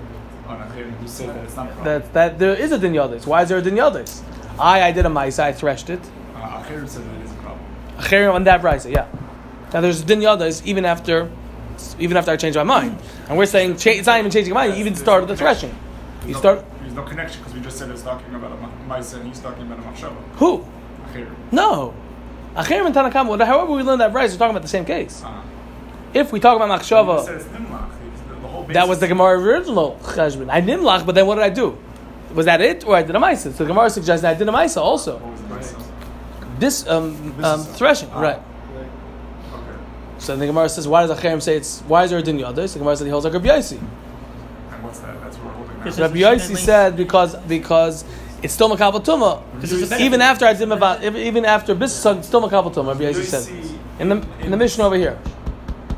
on 0.46 0.58
Achirim 0.68 0.92
who 0.98 1.08
said 1.08 1.28
that 1.30 1.44
it's 1.44 1.56
not 1.56 1.70
problem. 1.72 1.84
That 1.84 2.12
that 2.12 2.38
there 2.38 2.54
is 2.54 2.72
a 2.72 2.78
din 2.78 2.92
yodis. 2.92 3.26
Why 3.26 3.42
is 3.42 3.48
there 3.48 3.58
a 3.58 3.62
din 3.62 3.74
yodis? 3.74 4.22
I 4.58 4.82
I 4.82 4.92
did 4.92 5.06
a 5.06 5.10
mice. 5.10 5.38
I 5.38 5.52
threshed 5.52 5.90
it. 5.90 6.00
Uh, 6.34 6.62
Achirim 6.62 6.88
said 6.88 7.04
that 7.04 7.14
it 7.20 7.24
is 7.24 7.32
a 7.32 7.34
problem. 7.36 7.64
Achirim 7.98 8.34
on 8.34 8.44
that 8.44 8.60
brisa, 8.62 8.90
yeah. 8.92 9.06
Now 9.72 9.80
there's 9.80 10.02
din 10.02 10.20
yodis 10.20 10.64
even 10.64 10.84
after, 10.84 11.30
even 11.98 12.16
after 12.16 12.30
I 12.30 12.36
changed 12.36 12.56
my 12.56 12.62
mind, 12.64 12.98
and 13.28 13.36
we're 13.36 13.46
saying 13.46 13.76
cha- 13.76 13.90
it's 13.90 14.06
not 14.06 14.18
even 14.18 14.30
changing 14.30 14.54
my 14.54 14.66
mind. 14.66 14.78
You 14.78 14.80
even 14.80 14.94
started 14.94 15.28
the 15.28 15.36
threshing. 15.36 15.70
You 15.70 16.32
There's 16.32 16.38
start 16.38 16.58
No, 16.58 16.78
there's 16.80 16.94
no 16.94 17.02
connection 17.02 17.40
because 17.42 17.54
we 17.54 17.60
just 17.60 17.78
said 17.78 17.90
it's 17.90 18.02
talking 18.02 18.34
about 18.34 18.52
a 18.52 18.56
ma- 18.56 18.96
Maisa 18.96 19.14
and 19.14 19.26
he's 19.28 19.40
talking 19.40 19.62
about 19.66 19.78
a 19.78 19.82
Machshava. 19.82 20.16
who? 20.36 20.64
Achirim. 21.06 21.34
No. 21.52 21.94
Achirim 22.54 22.86
and 22.86 22.94
Tanakam. 22.94 23.44
However 23.44 23.72
we 23.72 23.82
learned 23.82 24.00
that 24.00 24.12
brisa, 24.12 24.32
we're 24.32 24.38
talking 24.38 24.50
about 24.50 24.62
the 24.62 24.68
same 24.68 24.84
case. 24.84 25.22
Uh-huh. 25.22 25.42
If 26.14 26.32
we 26.32 26.40
talk 26.40 26.56
about 26.56 26.80
machshava. 26.80 27.24
said 27.24 27.34
it's 27.34 27.44
Nimlach. 27.46 27.90
It's 28.12 28.20
the, 28.22 28.34
the 28.34 28.48
whole 28.48 28.62
That 28.64 28.88
was 28.88 29.00
the 29.00 29.08
Gemara 29.08 29.38
original 29.38 29.98
cheshbon. 30.02 30.48
I 30.50 30.62
nimlach, 30.62 31.04
but 31.04 31.14
then 31.14 31.26
what 31.26 31.34
did 31.34 31.44
I 31.44 31.50
do? 31.50 31.76
Was 32.34 32.46
that 32.46 32.60
it, 32.60 32.86
or 32.86 32.96
I 32.96 33.02
did 33.02 33.14
a 33.14 33.18
ma'isa? 33.18 33.52
So 33.52 33.64
the 33.64 33.66
Gemara 33.66 33.90
suggests 33.90 34.22
that 34.22 34.34
I 34.34 34.38
did 34.38 34.48
a 34.48 34.52
ma'isa 34.52 34.78
also. 34.78 35.18
What 35.18 35.32
was 35.32 35.42
the 35.42 35.76
Maisa? 35.78 36.58
This 36.58 36.86
um, 36.88 37.44
um, 37.44 37.62
threshing, 37.62 38.08
ah. 38.12 38.20
right? 38.20 38.40
Okay. 40.28 40.34
So 40.34 40.36
the 40.36 40.46
Gemara 40.46 40.68
says, 40.68 40.88
why 40.88 41.06
does 41.06 41.16
Achirim 41.16 41.40
say 41.40 41.56
it's? 41.56 41.80
Why 41.82 42.04
is 42.04 42.10
there 42.10 42.18
a 42.18 42.22
din 42.22 42.38
yadis? 42.38 42.72
The 42.72 42.80
Gemara 42.80 42.96
said 42.96 43.04
he 43.04 43.10
holds 43.10 43.24
like 43.24 43.34
Rabbi 43.34 43.48
Yossi. 43.48 43.78
And 43.78 44.82
what's 44.82 44.98
that? 45.00 45.20
That's 45.20 45.36
what 45.36 45.46
we're 45.46 45.52
holding 45.52 45.78
now. 45.78 45.84
This 45.84 45.98
Rabbi 45.98 46.16
Yossi 46.16 46.56
said 46.56 46.96
because 46.96 47.36
because 47.36 48.04
it's 48.42 48.52
still 48.52 48.68
makabel 48.68 49.04
tuma. 49.04 49.42
Because 49.54 49.72
it's 49.72 49.82
a 49.82 49.86
benefit. 49.86 50.04
Even 50.04 50.20
after 50.20 50.44
I 50.44 50.52
did 50.54 50.70
about 50.70 51.02
even 51.04 51.44
after 51.44 51.74
bis, 51.74 52.04
it's 52.04 52.26
still 52.26 52.42
makabel 52.42 52.74
tuma. 52.74 52.88
Rabbi 52.88 53.04
Yossi 53.04 53.24
said 53.24 53.46
in 54.00 54.08
the 54.08 54.26
in 54.40 54.50
the 54.50 54.56
Mishnah 54.56 54.84
over 54.84 54.96
here. 54.96 55.16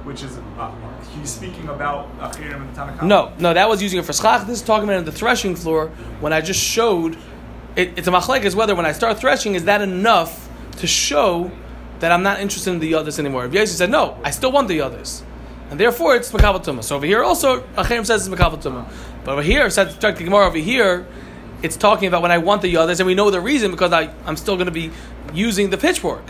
Which 0.04 0.22
is, 0.22 0.38
uh, 0.58 0.72
he's 1.18 1.30
speaking 1.30 1.68
about 1.68 2.08
Achirim 2.18 2.62
and 2.62 2.74
the 2.74 2.80
Tanakh. 2.80 3.02
No, 3.02 3.32
no, 3.38 3.52
that 3.52 3.68
was 3.68 3.82
using 3.82 3.98
it 3.98 4.04
for 4.04 4.12
schach. 4.12 4.46
This 4.46 4.60
is 4.60 4.66
talking 4.66 4.88
about 4.88 5.04
the 5.04 5.12
threshing 5.12 5.54
floor 5.54 5.88
when 6.20 6.32
I 6.32 6.40
just 6.40 6.60
showed. 6.60 7.16
It, 7.76 7.98
it's 7.98 8.08
a 8.08 8.10
machlek 8.10 8.44
is 8.44 8.56
whether 8.56 8.74
when 8.74 8.86
I 8.86 8.92
start 8.92 9.18
threshing 9.18 9.54
is 9.54 9.64
that 9.64 9.82
enough 9.82 10.48
to 10.78 10.86
show 10.86 11.50
that 12.00 12.12
I'm 12.12 12.22
not 12.22 12.40
interested 12.40 12.70
in 12.70 12.78
the 12.78 12.94
others 12.94 13.18
anymore. 13.18 13.42
Rabbi 13.42 13.56
Yossi 13.56 13.68
said 13.68 13.90
no, 13.90 14.18
I 14.24 14.30
still 14.30 14.52
want 14.52 14.68
the 14.68 14.80
others, 14.80 15.22
and 15.70 15.78
therefore 15.78 16.16
it's 16.16 16.30
makabel 16.32 16.64
tuma. 16.64 16.82
So 16.82 16.96
over 16.96 17.06
here 17.06 17.22
also 17.22 17.61
Achirim 17.76 18.06
says 18.06 18.26
it's 18.26 18.34
makabel 18.34 18.62
tuma, 18.62 18.90
but 19.24 19.32
over 19.32 19.42
here 19.42 19.68
said 19.70 19.90
the 20.00 20.12
Gemara 20.12 20.46
over 20.46 20.58
here. 20.58 21.06
It's 21.61 21.76
talking 21.76 22.06
about 22.06 22.22
when 22.22 22.30
I 22.30 22.38
want 22.38 22.62
the 22.62 22.76
others, 22.76 23.00
and 23.00 23.06
we 23.08 23.16
know 23.16 23.32
the 23.32 23.40
reason 23.40 23.72
because 23.72 23.92
I, 23.92 24.14
I'm 24.26 24.37
still 24.37 24.54
going 24.54 24.66
to 24.66 24.72
be 24.72 24.92
using 25.34 25.70
the 25.70 25.76
pitchfork. 25.76 26.22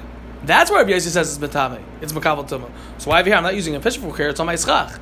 That's 0.45 0.71
why 0.71 0.79
Rabbi 0.79 0.93
Yossi 0.93 1.09
says 1.09 1.37
it's 1.37 1.55
metame. 1.55 1.83
It's 2.01 2.15
makabel 2.15 2.49
tuma. 2.49 2.71
So 2.97 3.11
why 3.11 3.21
over 3.21 3.29
here 3.29 3.37
I'm 3.37 3.43
not 3.43 3.55
using 3.55 3.75
a 3.75 3.81
pitchfork 3.81 4.17
here? 4.17 4.31
It's 4.31 4.41
on 4.41 4.47
my 4.47 4.57
schach. 4.57 4.99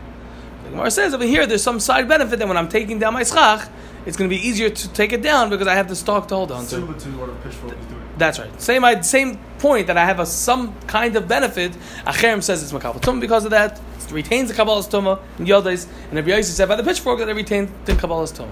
The 0.65 0.71
Gemara 0.71 0.91
says 0.91 1.15
over 1.15 1.23
here 1.23 1.47
there's 1.47 1.63
some 1.63 1.79
side 1.79 2.09
benefit 2.09 2.41
that 2.41 2.49
when 2.49 2.57
I'm 2.57 2.69
taking 2.69 2.99
down 2.99 3.13
my 3.15 3.23
schach, 3.23 3.69
it's 4.05 4.17
going 4.17 4.29
to 4.29 4.37
be 4.37 4.45
easier 4.45 4.69
to 4.69 4.93
take 4.93 5.13
it 5.13 5.23
down 5.23 5.49
because 5.49 5.69
I 5.69 5.75
have 5.75 5.89
the 5.89 5.95
stalk 5.95 6.27
to 6.29 6.35
hold 6.35 6.51
on 6.51 6.65
to. 6.65 6.71
Similar 6.71 6.99
to 6.99 7.09
what 7.11 7.29
a 7.29 7.35
pitchfork 7.35 7.79
is 7.79 7.87
doing. 7.87 8.06
That's 8.19 8.39
right. 8.39 8.61
Same 8.61 9.03
same 9.03 9.39
point 9.59 9.87
that 9.89 9.97
I 9.97 10.05
have 10.05 10.21
a 10.21 10.27
some 10.27 10.75
kind 10.87 11.17
of 11.17 11.29
benefit. 11.29 11.73
Acherem 12.07 12.43
says 12.43 12.63
it's 12.63 12.73
makabel 12.73 13.01
tum 13.01 13.21
because 13.21 13.45
of 13.45 13.51
that. 13.51 13.81
It 14.01 14.13
retains 14.13 14.49
the 14.49 14.55
kabbalah's 14.55 14.89
tuma 14.89 15.21
and 15.39 15.47
yodas, 15.47 15.89
and 16.09 16.15
Rabbi 16.15 16.31
Yossi 16.31 16.45
said 16.45 16.69
by 16.69 16.77
the 16.77 16.85
pitchfork 16.85 17.19
that 17.19 17.29
it 17.29 17.35
retains 17.35 17.71
the 17.85 17.93
kabbalah's 17.93 18.33
tuma. 18.33 18.51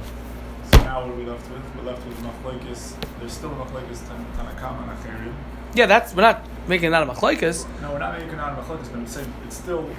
So 0.71 0.79
now 0.83 1.01
what 1.01 1.11
are 1.11 1.15
we 1.15 1.25
left 1.25 1.49
with? 1.51 1.63
We're 1.77 1.91
left 1.91 2.05
with 2.07 2.19
Machlaikis. 2.19 2.95
There's 3.21 3.33
still 3.33 3.51
Tan- 3.51 4.27
Tanakam 4.37 4.83
and 4.83 4.99
Achirim. 4.99 5.35
Yeah, 5.75 5.87
that's 5.87 6.15
we're 6.15 6.23
not 6.23 6.45
making 6.69 6.89
it 6.89 6.95
out 6.95 7.09
of 7.09 7.17
machlaikas. 7.17 7.67
No, 7.81 7.93
we're 7.93 7.99
not 7.99 8.19
making 8.19 8.35
it 8.35 8.39
out 8.39 8.59
of 8.59 8.65
Machlaikis, 8.65 8.91
but 8.91 8.99
I'm 8.99 9.07
saying 9.07 9.33
it's 9.45 9.57
still, 9.57 9.91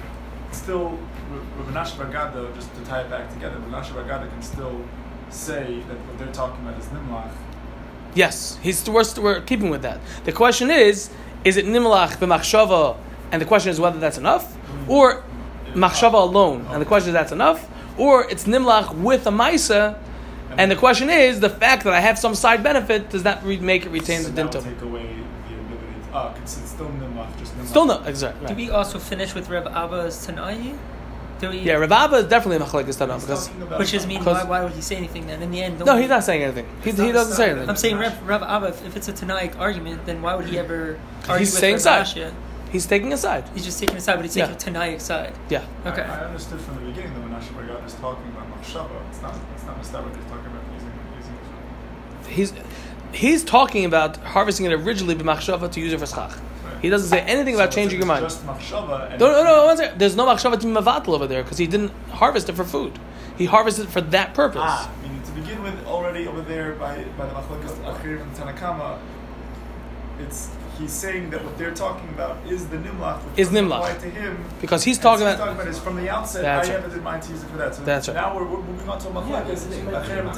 it's 0.48 0.58
still, 0.58 0.98
Rav 1.30 1.66
Menashe 1.68 1.96
Bagada, 1.96 2.54
just 2.54 2.74
to 2.74 2.84
tie 2.84 3.02
it 3.02 3.10
back 3.10 3.32
together, 3.32 3.58
Rav 3.58 3.84
Menashe 3.84 3.92
Bagada 3.92 4.28
can 4.30 4.42
still 4.42 4.80
say 5.30 5.82
that 5.88 5.98
what 6.06 6.18
they're 6.18 6.32
talking 6.32 6.66
about 6.66 6.78
is 6.80 6.86
Nimlach. 6.86 7.30
Yes, 8.16 8.58
he's 8.62 8.88
we're, 8.88 9.04
we're 9.22 9.40
keeping 9.42 9.70
with 9.70 9.82
that. 9.82 10.00
The 10.24 10.32
question 10.32 10.70
is, 10.70 11.10
is 11.44 11.56
it 11.56 11.66
nimlach 11.66 12.16
b'machshava, 12.16 12.96
and 13.30 13.40
the 13.40 13.46
question 13.46 13.70
is 13.70 13.78
whether 13.78 14.00
that's 14.00 14.18
enough, 14.18 14.56
or 14.88 15.22
machshava 15.74 16.14
alone, 16.14 16.66
and 16.70 16.80
the 16.80 16.86
question 16.86 17.10
is 17.10 17.12
that's 17.14 17.30
enough, 17.32 17.68
or 17.98 18.28
it's 18.28 18.44
nimlach 18.44 18.94
with 18.96 19.26
a 19.26 19.30
maisa, 19.30 19.98
and 20.58 20.70
the 20.70 20.76
question 20.76 21.10
is 21.10 21.40
the 21.40 21.50
fact 21.50 21.84
that 21.84 21.92
I 21.92 22.00
have 22.00 22.18
some 22.18 22.34
side 22.34 22.62
benefit 22.62 23.10
does 23.10 23.22
that 23.24 23.44
re- 23.44 23.58
make 23.58 23.84
it 23.84 23.90
retain 23.90 24.22
so 24.22 24.28
the 24.30 24.34
that 24.42 24.54
will 24.54 24.62
dintum? 24.62 24.64
take 24.64 24.80
away 24.82 25.02
the 25.48 25.54
ability. 25.54 26.00
To, 26.06 26.14
ah, 26.14 26.34
it's, 26.42 26.56
it's 26.56 26.70
still 26.70 26.86
Nimlach, 26.88 27.38
just 27.38 27.54
Nimlach. 27.58 27.66
Still 27.66 27.84
no, 27.86 28.02
exactly. 28.04 28.46
Did 28.46 28.56
Right. 28.56 28.66
we 28.68 28.70
also 28.70 28.98
finish 28.98 29.34
with 29.34 29.50
Reb 29.50 29.66
Abba's 29.66 30.24
Tanai? 30.24 30.72
Do 31.38 31.50
we? 31.50 31.58
Yeah, 31.58 31.74
Rababa 31.74 32.22
is 32.22 32.26
definitely 32.26 32.56
a 32.56 32.60
machlekes 32.66 32.96
tanah 32.96 33.14
He's 33.14 33.24
because 33.24 33.48
Which 33.78 33.92
is 33.94 34.06
mean, 34.06 34.18
Because- 34.20 34.44
why, 34.44 34.50
why 34.50 34.64
would 34.64 34.72
he 34.72 34.80
say 34.80 34.96
anything 34.96 35.26
then? 35.26 35.42
In 35.42 35.50
the 35.50 35.62
end, 35.62 35.78
don't 35.78 35.86
no, 35.86 35.96
he's 35.96 36.08
not 36.08 36.24
saying 36.24 36.42
anything. 36.42 36.66
He, 36.82 36.90
It's 36.90 36.98
he 36.98 37.12
doesn't 37.12 37.34
say 37.36 37.50
anything. 37.50 37.68
I'm 37.68 37.76
saying 37.76 37.98
Reb, 37.98 38.14
Reb 38.24 38.42
Abba, 38.42 38.68
if, 38.68 38.86
if 38.86 38.96
it's 38.96 39.08
a 39.08 39.12
Tanaic 39.12 39.58
argument, 39.58 40.06
then 40.06 40.22
why 40.22 40.34
would 40.34 40.46
he 40.46 40.58
ever 40.58 40.98
argue 41.28 41.40
He's 41.40 41.52
with 41.52 41.60
saying 41.60 41.74
Reb 41.74 42.06
side. 42.06 42.32
He's 42.72 42.86
taking 42.86 43.12
a 43.12 43.16
side. 43.16 43.44
He's 43.54 43.64
just 43.64 43.78
taking 43.78 43.96
a 43.96 44.00
side, 44.00 44.16
but 44.16 44.24
he's 44.24 44.36
Yeah. 44.36 44.46
taking 44.52 44.76
a 44.76 44.78
Tanaic 44.80 45.00
side. 45.00 45.34
Yeah. 45.48 45.64
Okay. 45.86 46.02
I, 46.02 46.22
I 46.22 46.24
understood 46.26 46.60
from 46.60 46.74
the 46.76 46.90
beginning 46.90 47.14
that 47.14 47.22
Menashe 47.22 47.52
Bagada 47.54 47.86
is 47.86 47.94
talking 47.94 48.26
about 48.32 48.46
Machshava. 48.60 48.90
It's 49.10 49.22
not, 49.22 49.34
it's 49.54 49.64
not 49.64 49.80
Mistaba, 49.80 50.14
he's 50.16 50.24
talking 50.24 50.46
about 50.46 50.62
using, 50.74 50.92
using 51.18 52.34
He's 52.34 52.52
he's 53.12 53.44
talking 53.44 53.84
about 53.84 54.16
harvesting 54.18 54.66
it 54.66 54.72
originally 54.72 55.14
b'machshava 55.14 55.70
to 55.72 55.80
use 55.80 55.92
it 55.92 55.98
for 56.00 56.06
schach. 56.06 56.32
He 56.82 56.88
doesn't 56.88 57.08
say 57.08 57.20
anything 57.20 57.54
about 57.54 57.70
changing 57.70 57.98
your 57.98 58.06
mind. 58.06 58.24
Just 58.24 58.46
Machshava. 58.46 59.18
No, 59.18 59.32
no, 59.32 59.44
no. 59.44 59.66
One 59.66 59.76
second. 59.76 59.98
There's 59.98 60.16
no 60.16 60.26
machshava 60.26 60.60
to 60.60 60.66
mavatal 60.66 61.08
over 61.14 61.26
there 61.26 61.42
because 61.42 61.58
he 61.58 61.66
didn't 61.66 61.92
harvest 62.10 62.48
it 62.48 62.54
for 62.54 62.64
food. 62.64 62.98
He 63.38 63.44
harvested 63.46 63.86
it 63.86 63.90
for 63.90 64.00
that 64.00 64.34
purpose. 64.34 64.62
Ah, 64.64 64.90
meaning 65.02 65.22
to 65.22 65.32
begin 65.32 65.62
with, 65.62 65.86
already 65.86 66.26
over 66.26 66.40
there 66.42 66.72
by 66.72 67.04
by 67.18 67.26
the 67.26 67.32
Machlokes 67.34 67.74
Achirim 67.84 68.22
and 68.22 68.34
Tanakama, 68.34 68.98
it's 70.20 70.50
he's 70.78 70.92
saying 70.92 71.30
that 71.30 71.42
what 71.44 71.56
they're 71.58 71.74
talking 71.74 72.08
about 72.10 72.36
is 72.46 72.66
the 72.68 72.76
Nimlach, 72.76 73.20
Is 73.36 73.48
doesn't 73.48 73.66
Nimlach. 73.68 74.00
to 74.00 74.10
him. 74.10 74.44
Because 74.60 74.84
he's 74.84 74.98
talking 74.98 75.22
about- 75.22 75.36
he's 75.36 75.40
talking 75.44 75.54
about 75.60 75.68
is 75.68 75.78
from 75.78 75.96
the 75.96 76.08
outset. 76.10 76.42
That's 76.42 76.68
I 76.68 76.72
right. 76.74 76.82
have 76.82 76.92
it 76.92 76.96
in 76.96 77.02
mind 77.04 77.22
to 77.22 77.30
use 77.32 77.42
it 77.42 77.46
for 77.50 77.56
that. 77.58 77.74
So 77.74 77.82
That's 77.82 78.08
right. 78.08 78.14
now 78.14 78.34
we're, 78.36 78.44
we're 78.44 78.62
moving 78.62 78.88
on 78.88 78.98
to 78.98 79.08
a 79.08 79.10
Machlokes 79.12 79.66
Achirim 79.66 80.18
and 80.18 80.28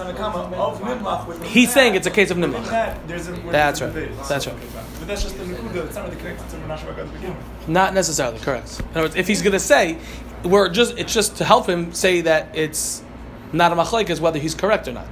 of 0.59 0.81
Nimlach. 0.81 1.43
He's 1.45 1.73
saying 1.73 1.95
it's 1.95 2.07
a 2.07 2.11
case 2.11 2.31
of 2.31 2.39
within 2.39 2.53
Nimlach. 2.63 2.71
That, 2.71 3.07
there's 3.09 3.29
a, 3.29 3.33
That's 3.33 3.81
there's 3.81 3.95
right. 3.95 4.07
debate. 4.07 4.19
That's 4.29 4.47
right. 4.47 4.57
But 4.99 5.09
that's 5.09 5.23
just 5.23 5.39
the 5.39 5.45
Nakuda. 5.45 5.87
It's 5.87 5.95
not 5.97 6.05
really 6.07 6.17
connected 6.17 6.49
to 6.51 6.57
Menashe 6.57 6.81
Bagad 6.87 6.97
to 7.07 7.13
begin 7.13 7.37
with. 7.37 7.69
Not 7.69 7.95
necessarily 7.95 8.39
correct. 8.39 8.81
In 8.81 8.87
other 8.93 9.03
words, 9.03 9.17
if 9.17 9.27
he's 9.27 9.43
going 9.43 9.53
to 9.53 9.61
say, 9.61 9.99
we're 10.45 10.69
just 10.69 10.97
it's 10.99 11.13
just 11.13 11.37
to 11.39 11.45
help 11.45 11.67
him 11.69 11.93
say 11.93 12.21
that 12.23 12.57
it's 12.57 13.03
not 13.53 13.73
a 13.73 13.77
machlekes 13.77 14.21
whether 14.21 14.39
he's 14.39 14.55
correct 14.55 14.87
or 14.89 14.93
not. 14.93 15.07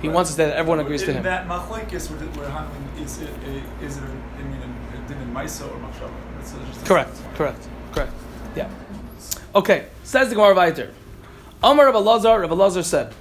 He 0.00 0.08
Right. 0.08 0.14
wants 0.14 0.30
to 0.30 0.36
say 0.36 0.46
that 0.46 0.56
everyone 0.56 0.80
agrees 0.80 1.02
to 1.04 1.12
him. 1.12 1.22
that 1.22 1.46
machlekes, 1.46 2.10
we're, 2.10 2.16
we're 2.40 2.48
handling 2.48 2.88
is 3.00 3.20
it 3.20 3.28
a, 3.28 3.84
is 3.84 3.98
it 3.98 4.02
a, 4.02 4.06
I 4.06 4.42
mean, 4.42 4.58
a 4.58 4.60
din 4.60 4.62
in 4.62 4.71
Maisa 5.32 5.64
or 5.66 5.78
Machshava? 5.78 6.86
Correct. 6.86 7.16
Correct. 7.34 7.68
Correct. 7.92 8.12
Yeah. 8.54 8.68
Okay. 9.54 9.86
Says 10.04 10.28
the 10.28 10.34
Gemara 10.34 10.54
weiter. 10.54 10.92
Amar 11.62 11.86
Rabbi 11.86 11.98
Lazar. 11.98 12.40
Rabbi 12.40 12.54
Lazar 12.54 12.82
said, 12.82 13.14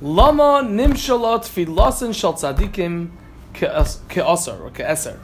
"Lama 0.00 0.62
nimshalot 0.64 1.44
filasin 1.44 2.14
shal 2.14 2.34
tzadikim 2.34 3.10
ke'asar 3.54 4.60
or 4.60 4.70
ke'eser." 4.70 5.18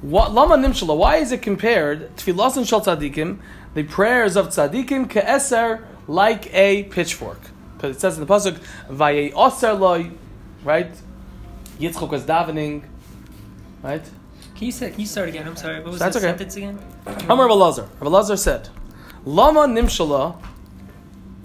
What 0.00 0.32
lama 0.32 0.56
nimshala? 0.56 0.96
Why 0.96 1.16
is 1.16 1.30
it 1.32 1.42
compared 1.42 2.16
tfilasin 2.16 2.66
shal 2.66 2.80
tzadikim, 2.80 3.38
the 3.74 3.84
prayers 3.84 4.36
of 4.36 4.48
tzadikim 4.48 5.08
ke'eser, 5.08 5.84
like 6.08 6.52
a 6.54 6.84
pitchfork? 6.84 7.40
Because 7.76 7.96
it 7.96 8.00
says 8.00 8.18
in 8.18 8.26
the 8.26 8.32
pasuk, 8.32 8.58
"Vayei 8.88 9.32
aser 9.36 9.74
loy," 9.74 10.10
right? 10.64 10.90
Yitzchok 11.78 12.10
was 12.10 12.24
davening, 12.24 12.82
right? 13.82 14.04
Can 14.54 14.66
you, 14.66 14.72
say, 14.72 14.90
can 14.90 15.00
you 15.00 15.06
start 15.06 15.28
again? 15.28 15.46
I'm 15.46 15.56
sorry. 15.56 15.80
What 15.80 15.90
was 15.92 15.98
That's 15.98 16.14
that 16.14 16.20
okay. 16.20 16.28
sentence 16.28 16.56
again? 16.56 16.78
Amar 17.28 17.46
Rabbi 17.46 17.54
Lazar. 17.54 17.88
Rabbi 18.00 18.08
Lazar 18.08 18.36
said, 18.36 18.68
Lama 19.24 19.60
nimshala, 19.60 20.36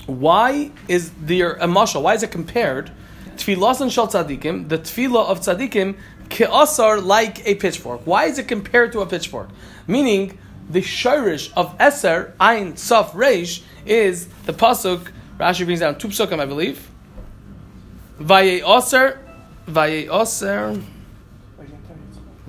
why 0.06 0.72
is 0.88 1.12
there 1.22 1.54
a 1.54 1.68
mashal? 1.68 2.02
Why 2.04 2.14
is 2.14 2.24
it 2.24 2.32
compared? 2.32 2.92
Tfilasan 3.36 3.92
shal 3.92 4.08
tzadikim, 4.08 4.70
the 4.70 4.78
tefillah 4.78 5.28
of 5.28 5.40
tzadikim, 5.40 5.96
ke'asar 6.30 7.04
like 7.04 7.46
a 7.48 7.56
pitchfork. 7.56 8.02
Why 8.06 8.26
is 8.26 8.40
it 8.40 8.48
compared 8.48 8.92
to 8.94 9.02
a 9.02 9.06
pitchfork? 9.06 9.50
Meaning, 9.86 10.38
the 10.70 10.82
shirish 10.82 11.52
of 11.56 11.78
eser, 11.78 12.34
ein, 12.40 12.74
saf, 12.74 13.12
reish, 13.12 13.64
is 13.86 14.28
the 14.46 14.54
pasuk, 14.54 15.12
Rashi 15.40 15.66
brings 15.66 15.82
down 15.82 15.98
two 15.98 16.08
psukim, 16.08 16.40
I 16.40 16.46
believe. 16.46 16.90
Vaye 18.20 18.62
aser, 18.64 19.20
vaye 19.68 20.10
aser, 20.10 20.82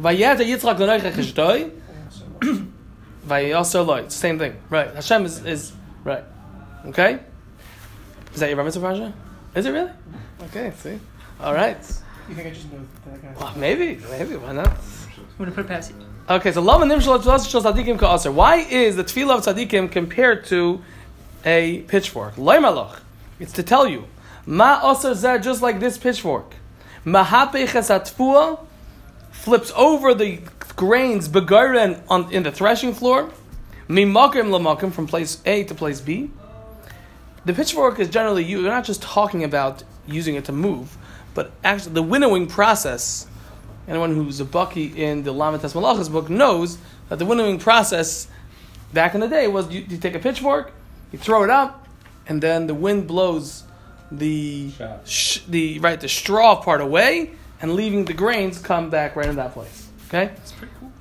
vayeta 0.00 0.40
yitzchak 0.40 0.78
l'noich 0.78 1.12
cheshtoi, 1.12 1.72
Vayaser 3.28 3.86
loy. 3.86 4.08
Same 4.08 4.38
thing. 4.38 4.56
Right. 4.70 4.92
Hashem 4.94 5.24
is, 5.24 5.44
is 5.44 5.72
right. 6.04 6.24
Okay? 6.86 7.18
Is 8.32 8.40
that 8.40 8.48
your 8.48 8.56
Bar 8.56 8.64
Mitzvah 8.64 8.88
Raja? 8.88 9.12
Is 9.54 9.66
it 9.66 9.70
really? 9.70 9.90
Okay, 10.44 10.72
see? 10.78 10.98
All 11.40 11.52
right. 11.52 11.76
You 12.28 12.34
think 12.34 12.46
I 12.46 12.50
just 12.50 12.72
know 12.72 12.80
that 13.06 13.22
guy? 13.22 13.34
Well, 13.38 13.52
maybe. 13.56 14.00
Maybe. 14.10 14.36
Why 14.36 14.52
not? 14.52 14.68
I'm 14.68 14.74
going 15.36 15.50
to 15.50 15.54
put 15.54 15.64
it 15.64 15.68
past 15.68 15.90
you. 15.90 15.96
Okay, 16.28 16.52
so 16.52 16.62
Lama 16.62 16.86
Nimshal 16.86 17.22
Shal 17.22 17.62
Tzadikim 17.62 17.98
Ka'aser. 17.98 18.32
Why 18.32 18.56
is 18.56 18.96
the 18.96 19.04
tefillah 19.04 19.38
of 19.38 19.44
Tzadikim 19.44 19.90
compared 19.90 20.44
to 20.46 20.82
a 21.44 21.82
pitchfork? 21.82 22.38
Loy 22.38 22.58
Malach. 22.58 23.00
It's 23.40 23.52
to 23.52 23.62
tell 23.62 23.86
you. 23.86 24.06
Ma 24.46 24.80
osar 24.80 25.12
zeh, 25.12 25.42
just 25.42 25.62
like 25.62 25.80
this 25.80 25.98
pitchfork. 25.98 26.54
Mahapeches 27.04 27.90
atfua 27.90 28.60
flips 29.48 29.72
over 29.76 30.12
the 30.12 30.38
grains 30.76 31.26
begaren 31.26 32.02
on 32.10 32.30
in 32.30 32.42
the 32.42 32.52
threshing 32.52 32.92
floor. 32.92 33.30
Mimakim 33.88 34.50
lamakim 34.50 34.92
from 34.92 35.06
place 35.06 35.40
A 35.46 35.64
to 35.64 35.74
place 35.74 36.02
B. 36.02 36.30
The 37.46 37.54
pitchfork 37.54 37.98
is 37.98 38.10
generally 38.10 38.44
you. 38.44 38.60
You're 38.60 38.70
not 38.70 38.84
just 38.84 39.00
talking 39.00 39.44
about 39.44 39.84
using 40.06 40.34
it 40.34 40.44
to 40.44 40.52
move, 40.52 40.98
but 41.32 41.50
actually 41.64 41.94
the 41.94 42.02
winnowing 42.02 42.46
process. 42.46 43.26
Anyone 43.88 44.14
who's 44.14 44.38
a 44.38 44.44
bucky 44.44 44.84
in 45.02 45.22
the 45.22 45.32
Lamates 45.32 45.72
Malachas 45.72 46.12
book 46.12 46.28
knows 46.28 46.76
that 47.08 47.18
the 47.18 47.24
winnowing 47.24 47.58
process 47.58 48.28
back 48.92 49.14
in 49.14 49.22
the 49.22 49.28
day 49.28 49.48
was 49.48 49.70
you, 49.70 49.80
you 49.88 49.96
take 49.96 50.14
a 50.14 50.18
pitchfork, 50.18 50.72
you 51.10 51.18
throw 51.18 51.42
it 51.42 51.48
up, 51.48 51.88
and 52.26 52.42
then 52.42 52.66
the 52.66 52.74
wind 52.74 53.06
blows 53.06 53.64
the 54.12 54.70
sh- 55.06 55.40
the 55.48 55.78
right 55.78 55.98
the 55.98 56.08
straw 56.08 56.60
part 56.60 56.82
away, 56.82 57.30
and 57.60 57.74
leaving 57.74 58.04
the 58.04 58.14
grains 58.14 58.58
come 58.58 58.90
back 58.90 59.16
right 59.16 59.28
in 59.28 59.36
that 59.36 59.52
place. 59.52 59.88
Okay. 60.08 60.32
It's 60.36 60.52
pretty 60.52 60.72
cool. 60.78 60.92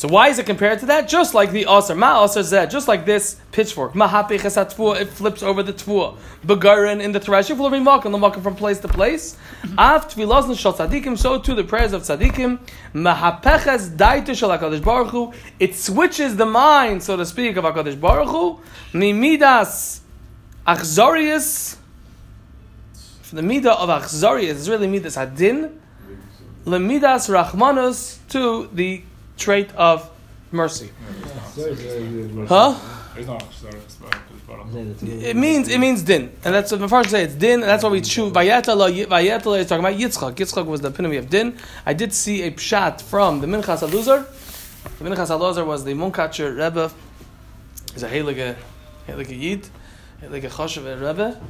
So 0.00 0.08
why 0.08 0.28
is 0.28 0.38
it 0.38 0.46
compared 0.46 0.78
to 0.78 0.86
that? 0.86 1.10
Just 1.10 1.34
like 1.34 1.50
the 1.50 1.66
aser, 1.70 1.94
ma 1.94 2.24
aser 2.24 2.40
zeh, 2.40 2.70
just 2.70 2.88
like 2.88 3.04
this 3.04 3.36
pitchfork. 3.52 3.92
Mahapeches 3.92 4.56
atfua, 4.56 4.98
it 4.98 5.10
flips 5.10 5.42
over 5.42 5.62
the 5.62 5.74
tvua. 5.74 6.16
Begarin 6.42 7.02
in 7.02 7.12
the 7.12 7.20
threshing 7.20 7.56
floor, 7.56 7.70
mimakim, 7.70 8.04
lamakim 8.04 8.42
from 8.42 8.56
place 8.56 8.78
to 8.80 8.88
place. 8.88 9.36
Mm-hmm. 9.60 9.78
Av 9.78 10.08
tfilas 10.08 10.58
shal 10.58 10.72
tzadikim, 10.72 11.18
so 11.18 11.38
too 11.38 11.54
the 11.54 11.64
prayers 11.64 11.92
of 11.92 12.00
tzadikim. 12.00 12.58
Mahapeches 12.94 13.94
daitu 13.94 14.34
shal 14.34 14.48
HaKadosh 14.48 14.82
Baruch 14.82 15.10
Hu. 15.10 15.34
It 15.58 15.76
switches 15.76 16.34
the 16.36 16.46
mind, 16.46 17.02
so 17.02 17.18
to 17.18 17.26
speak, 17.26 17.58
of 17.58 17.64
HaKadosh 17.64 18.00
Baruch 18.00 18.28
Hu. 18.28 18.58
Mimidas 18.94 20.00
achzorius. 20.66 21.76
From 23.30 23.46
the 23.46 23.54
midah 23.54 23.76
of 23.76 23.88
achzorius, 23.88 24.48
is 24.48 24.68
really 24.68 24.88
midas 24.88 25.14
hadin. 25.14 25.70
Lemidas 26.64 27.28
rachmanus 27.30 28.18
to 28.30 28.68
the 28.72 29.04
trait 29.38 29.70
of 29.76 30.10
mercy. 30.50 30.90
Huh? 32.48 32.74
There's 33.14 33.26
no 33.28 33.34
Achzor, 33.34 33.72
it's 33.72 33.96
about- 33.98 34.14
it's 34.34 34.48
about- 34.48 35.24
It 35.24 35.36
means 35.36 35.68
it 35.68 35.78
means 35.78 36.02
din, 36.02 36.32
and 36.44 36.52
that's 36.52 36.72
what 36.72 36.80
Mepharshim 36.80 37.10
say. 37.10 37.22
It's 37.22 37.34
din, 37.36 37.60
and 37.60 37.70
that's 37.70 37.84
why 37.84 37.90
we 37.90 38.00
choose. 38.00 38.32
Vayetala, 38.32 39.06
Vayetala 39.06 39.60
is 39.60 39.68
talking 39.68 39.84
about 39.84 39.96
Yitzchak. 39.96 40.34
Yitzchak 40.34 40.66
was 40.66 40.80
the 40.80 40.88
epitome 40.88 41.16
of 41.16 41.30
din. 41.30 41.56
I 41.86 41.94
did 41.94 42.12
see 42.12 42.42
a 42.42 42.50
pshat 42.50 43.00
from 43.00 43.40
the 43.42 43.46
Minchas 43.46 43.88
Elazar. 43.88 44.26
The 44.98 45.04
Minchas 45.04 45.28
Elazar 45.28 45.64
was 45.64 45.84
the 45.84 45.92
Munkatcher 45.94 46.58
Rebbe. 46.58 46.90
He's 47.92 48.02
a 48.02 48.08
heilige, 48.08 48.56
heilige 49.06 49.40
Yid, 49.40 49.68
heilige 50.20 50.50
Choshev 50.50 50.84
Rebbe, 51.00 51.40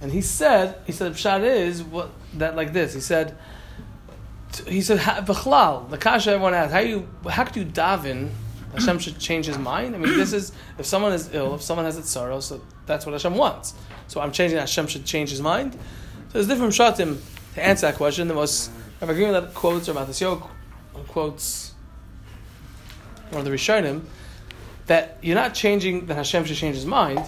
and 0.00 0.10
he 0.12 0.20
said, 0.20 0.76
he 0.86 0.92
said 0.92 1.12
pshat 1.12 1.44
is 1.44 1.82
what 1.82 2.10
that 2.34 2.56
like 2.56 2.72
this. 2.72 2.94
He 2.94 3.00
said, 3.00 3.36
he 4.66 4.80
said, 4.80 4.98
"Ha- 4.98 5.20
B'chlal, 5.22 5.90
the 5.90 5.98
kasha 5.98 6.30
everyone 6.30 6.54
asked, 6.54 6.72
how 6.72 6.80
you, 6.80 7.08
how 7.28 7.44
could 7.44 7.56
you 7.56 7.64
daven? 7.64 8.30
Hashem 8.72 9.00
should 9.00 9.18
change 9.18 9.46
his 9.46 9.58
mind. 9.58 9.96
I 9.96 9.98
mean, 9.98 10.16
this 10.16 10.32
is 10.32 10.52
if 10.78 10.86
someone 10.86 11.12
is 11.12 11.34
ill, 11.34 11.56
if 11.56 11.62
someone 11.62 11.86
has 11.86 11.96
a 11.96 12.04
sorrow, 12.04 12.38
so 12.38 12.60
that's 12.86 13.04
what 13.04 13.12
Hashem 13.12 13.34
wants. 13.34 13.74
So 14.06 14.20
I'm 14.20 14.30
changing. 14.30 14.58
Hashem 14.58 14.86
should 14.86 15.04
change 15.04 15.30
his 15.30 15.40
mind. 15.40 15.72
So 15.72 15.78
there's 16.34 16.46
different 16.46 16.72
shatim 16.72 17.18
to 17.54 17.64
answer 17.66 17.86
that 17.86 17.96
question. 17.96 18.28
The 18.28 18.34
most 18.34 18.70
Rabbi 19.00 19.14
Green 19.14 19.32
that 19.32 19.54
quotes 19.54 19.88
or 19.88 19.94
Matasio 19.94 20.48
quotes 21.08 21.74
one 23.30 23.40
of 23.40 23.44
the 23.44 23.50
Rishonim 23.50 24.02
that 24.86 25.18
you're 25.22 25.36
not 25.36 25.54
changing 25.54 26.06
that 26.06 26.14
Hashem 26.14 26.44
should 26.44 26.56
change 26.56 26.76
his 26.76 26.86
mind. 26.86 27.20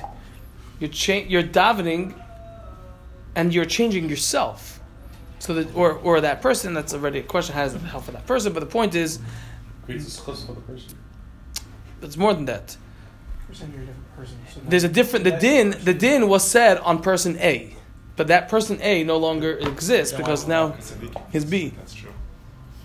You're 0.79 0.91
cha- 0.91 1.25
you're 1.27 1.43
davening, 1.43 2.15
and 3.35 3.53
you're 3.55 3.65
changing 3.65 4.09
yourself. 4.09 4.81
So 5.39 5.55
that 5.55 5.75
or 5.75 5.93
or 5.95 6.21
that 6.21 6.41
person 6.41 6.75
that's 6.75 6.95
already 6.95 7.19
a 7.19 7.23
question 7.23 7.55
has 7.55 7.75
help 7.75 8.05
for 8.05 8.13
that 8.13 8.27
person. 8.27 8.53
But 8.53 8.61
the 8.61 8.67
point 8.67 8.95
is, 8.95 9.19
Creates 9.85 10.19
a 10.19 10.21
schus 10.21 10.47
for 10.47 10.53
the 10.53 10.61
person. 10.61 10.97
it's 12.03 12.17
more 12.17 12.33
than 12.35 12.45
that. 12.47 12.77
Pretend 13.47 13.75
you're 13.75 13.83
a 13.83 13.87
different 13.87 14.17
person. 14.17 14.37
So 14.55 14.61
now- 14.61 14.71
There's 14.71 14.85
a 14.85 14.89
different. 14.89 15.25
The 15.25 15.33
din, 15.33 15.77
the 15.83 15.95
din 15.95 16.29
was 16.29 16.49
said 16.49 16.79
on 16.79 17.03
person 17.03 17.37
A, 17.39 17.75
but 18.17 18.29
that 18.29 18.49
person 18.49 18.79
A 18.83 19.03
no 19.03 19.17
longer 19.17 19.53
exists 19.59 20.17
because 20.17 20.47
now 20.47 20.77
his 21.31 21.45
B. 21.45 21.75
That's 21.77 21.95
true. 21.95 22.11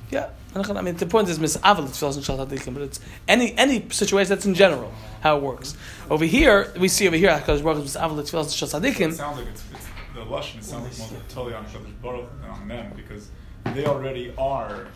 Yeah, 0.09 0.29
I 0.55 0.81
mean 0.81 0.95
the 0.95 1.05
point 1.05 1.29
is 1.29 1.37
misavel 1.37 1.85
tefillas 1.87 2.15
and 2.15 2.25
shal 2.25 2.37
tzadikim, 2.37 2.73
but 2.73 2.81
it's 2.83 2.99
any 3.27 3.55
any 3.57 3.87
situation 3.89 4.29
that's 4.29 4.45
in 4.45 4.55
general 4.55 4.91
how 5.21 5.37
it 5.37 5.43
works. 5.43 5.75
Over 6.09 6.25
here 6.25 6.73
we 6.79 6.87
see 6.87 7.07
over 7.07 7.17
here 7.17 7.29
Hakadosh 7.29 7.61
Baruch 7.63 7.77
Hu 7.77 7.83
misavel 7.83 8.15
tefillas 8.23 8.43
and 8.45 8.51
shal 8.53 8.83
It 8.83 9.13
sounds 9.13 9.37
like 9.37 9.47
it's, 9.47 9.63
it's 9.71 9.85
the 10.17 10.25
Lashon, 10.25 10.57
it 10.59 10.63
sounds 10.63 10.99
like 10.99 11.11
more 11.11 11.21
totally 11.29 11.55
on 11.55 11.65
Kadosh 11.65 12.01
Baruch 12.01 12.41
than 12.41 12.49
on 12.49 12.67
them 12.67 12.91
because 12.95 13.29
they 13.73 13.85
already 13.85 14.33
are, 14.37 14.87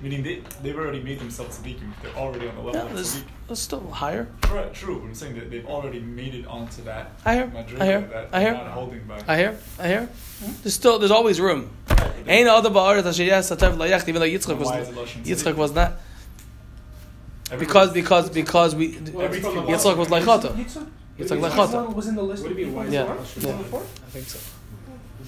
meaning 0.00 0.22
they, 0.22 0.42
they've 0.62 0.76
already 0.76 1.02
made 1.02 1.18
themselves 1.20 1.58
tzaddikim. 1.58 1.90
They're 2.02 2.14
already 2.16 2.48
on 2.48 2.54
the 2.56 2.62
level 2.62 2.80
Yeah, 2.80 2.86
of 2.88 2.94
there's, 2.94 3.16
tzaddik. 3.16 3.24
there's 3.48 3.58
still 3.58 3.90
higher. 3.90 4.28
Right, 4.50 4.72
true. 4.74 4.98
But 5.00 5.06
I'm 5.06 5.14
saying 5.14 5.34
that 5.36 5.50
they've 5.50 5.66
already 5.66 6.00
made 6.00 6.34
it 6.34 6.46
onto 6.46 6.82
that 6.84 7.12
I 7.24 7.34
hear, 7.34 7.46
madriga 7.48 7.80
I 7.80 7.86
hear, 7.86 8.00
that 8.00 8.28
I 8.32 8.38
they're 8.40 8.40
hear. 8.40 8.52
not 8.64 8.66
holding 8.72 9.04
back. 9.04 9.28
I 9.28 9.36
hear, 9.36 9.58
I 9.78 9.88
hear. 9.88 10.08
Hmm? 10.42 10.52
There's 10.62 10.74
still 10.74 10.98
there's 10.98 11.10
always 11.10 11.40
room. 11.40 11.70
Ain't 12.26 12.48
other 12.48 12.70
ba'aret 12.70 13.04
asher 13.04 13.24
yes 13.24 13.50
atav 13.50 13.76
layach 13.76 14.06
even 14.08 14.20
though 14.20 14.26
Yitzchak 14.28 14.56
was 14.58 14.70
is 14.70 14.88
it 14.88 14.94
Lashon 14.94 15.24
Yitzchak 15.24 15.54
was 15.56 15.72
not 15.74 15.92
Everybody- 17.50 17.66
because 17.66 17.92
because 17.92 18.30
because 18.30 18.74
we 18.74 18.96
Every 18.96 19.40
team- 19.40 19.52
Yitzchak 19.66 19.96
was 19.96 20.08
like 20.10 20.22
Chata. 20.24 20.54
Yitzchak? 20.54 20.86
Yitzchak 21.18 21.40
like 21.40 21.52
Yitzchak 21.52 21.94
was 21.94 22.06
in 22.06 22.14
the 22.14 22.22
list 22.22 22.42
What 22.42 22.52
of 22.52 22.56
do 22.56 22.62
you 22.62 22.68
mean, 22.68 22.74
people 22.76 22.80
why 22.82 22.86
in 22.86 22.92
Yeah. 22.92 23.04
Yeah. 23.38 23.52
On 23.52 23.58
the 23.58 23.64
fourth? 23.64 24.00
I 24.06 24.10
think 24.10 24.26
so. 24.26 24.38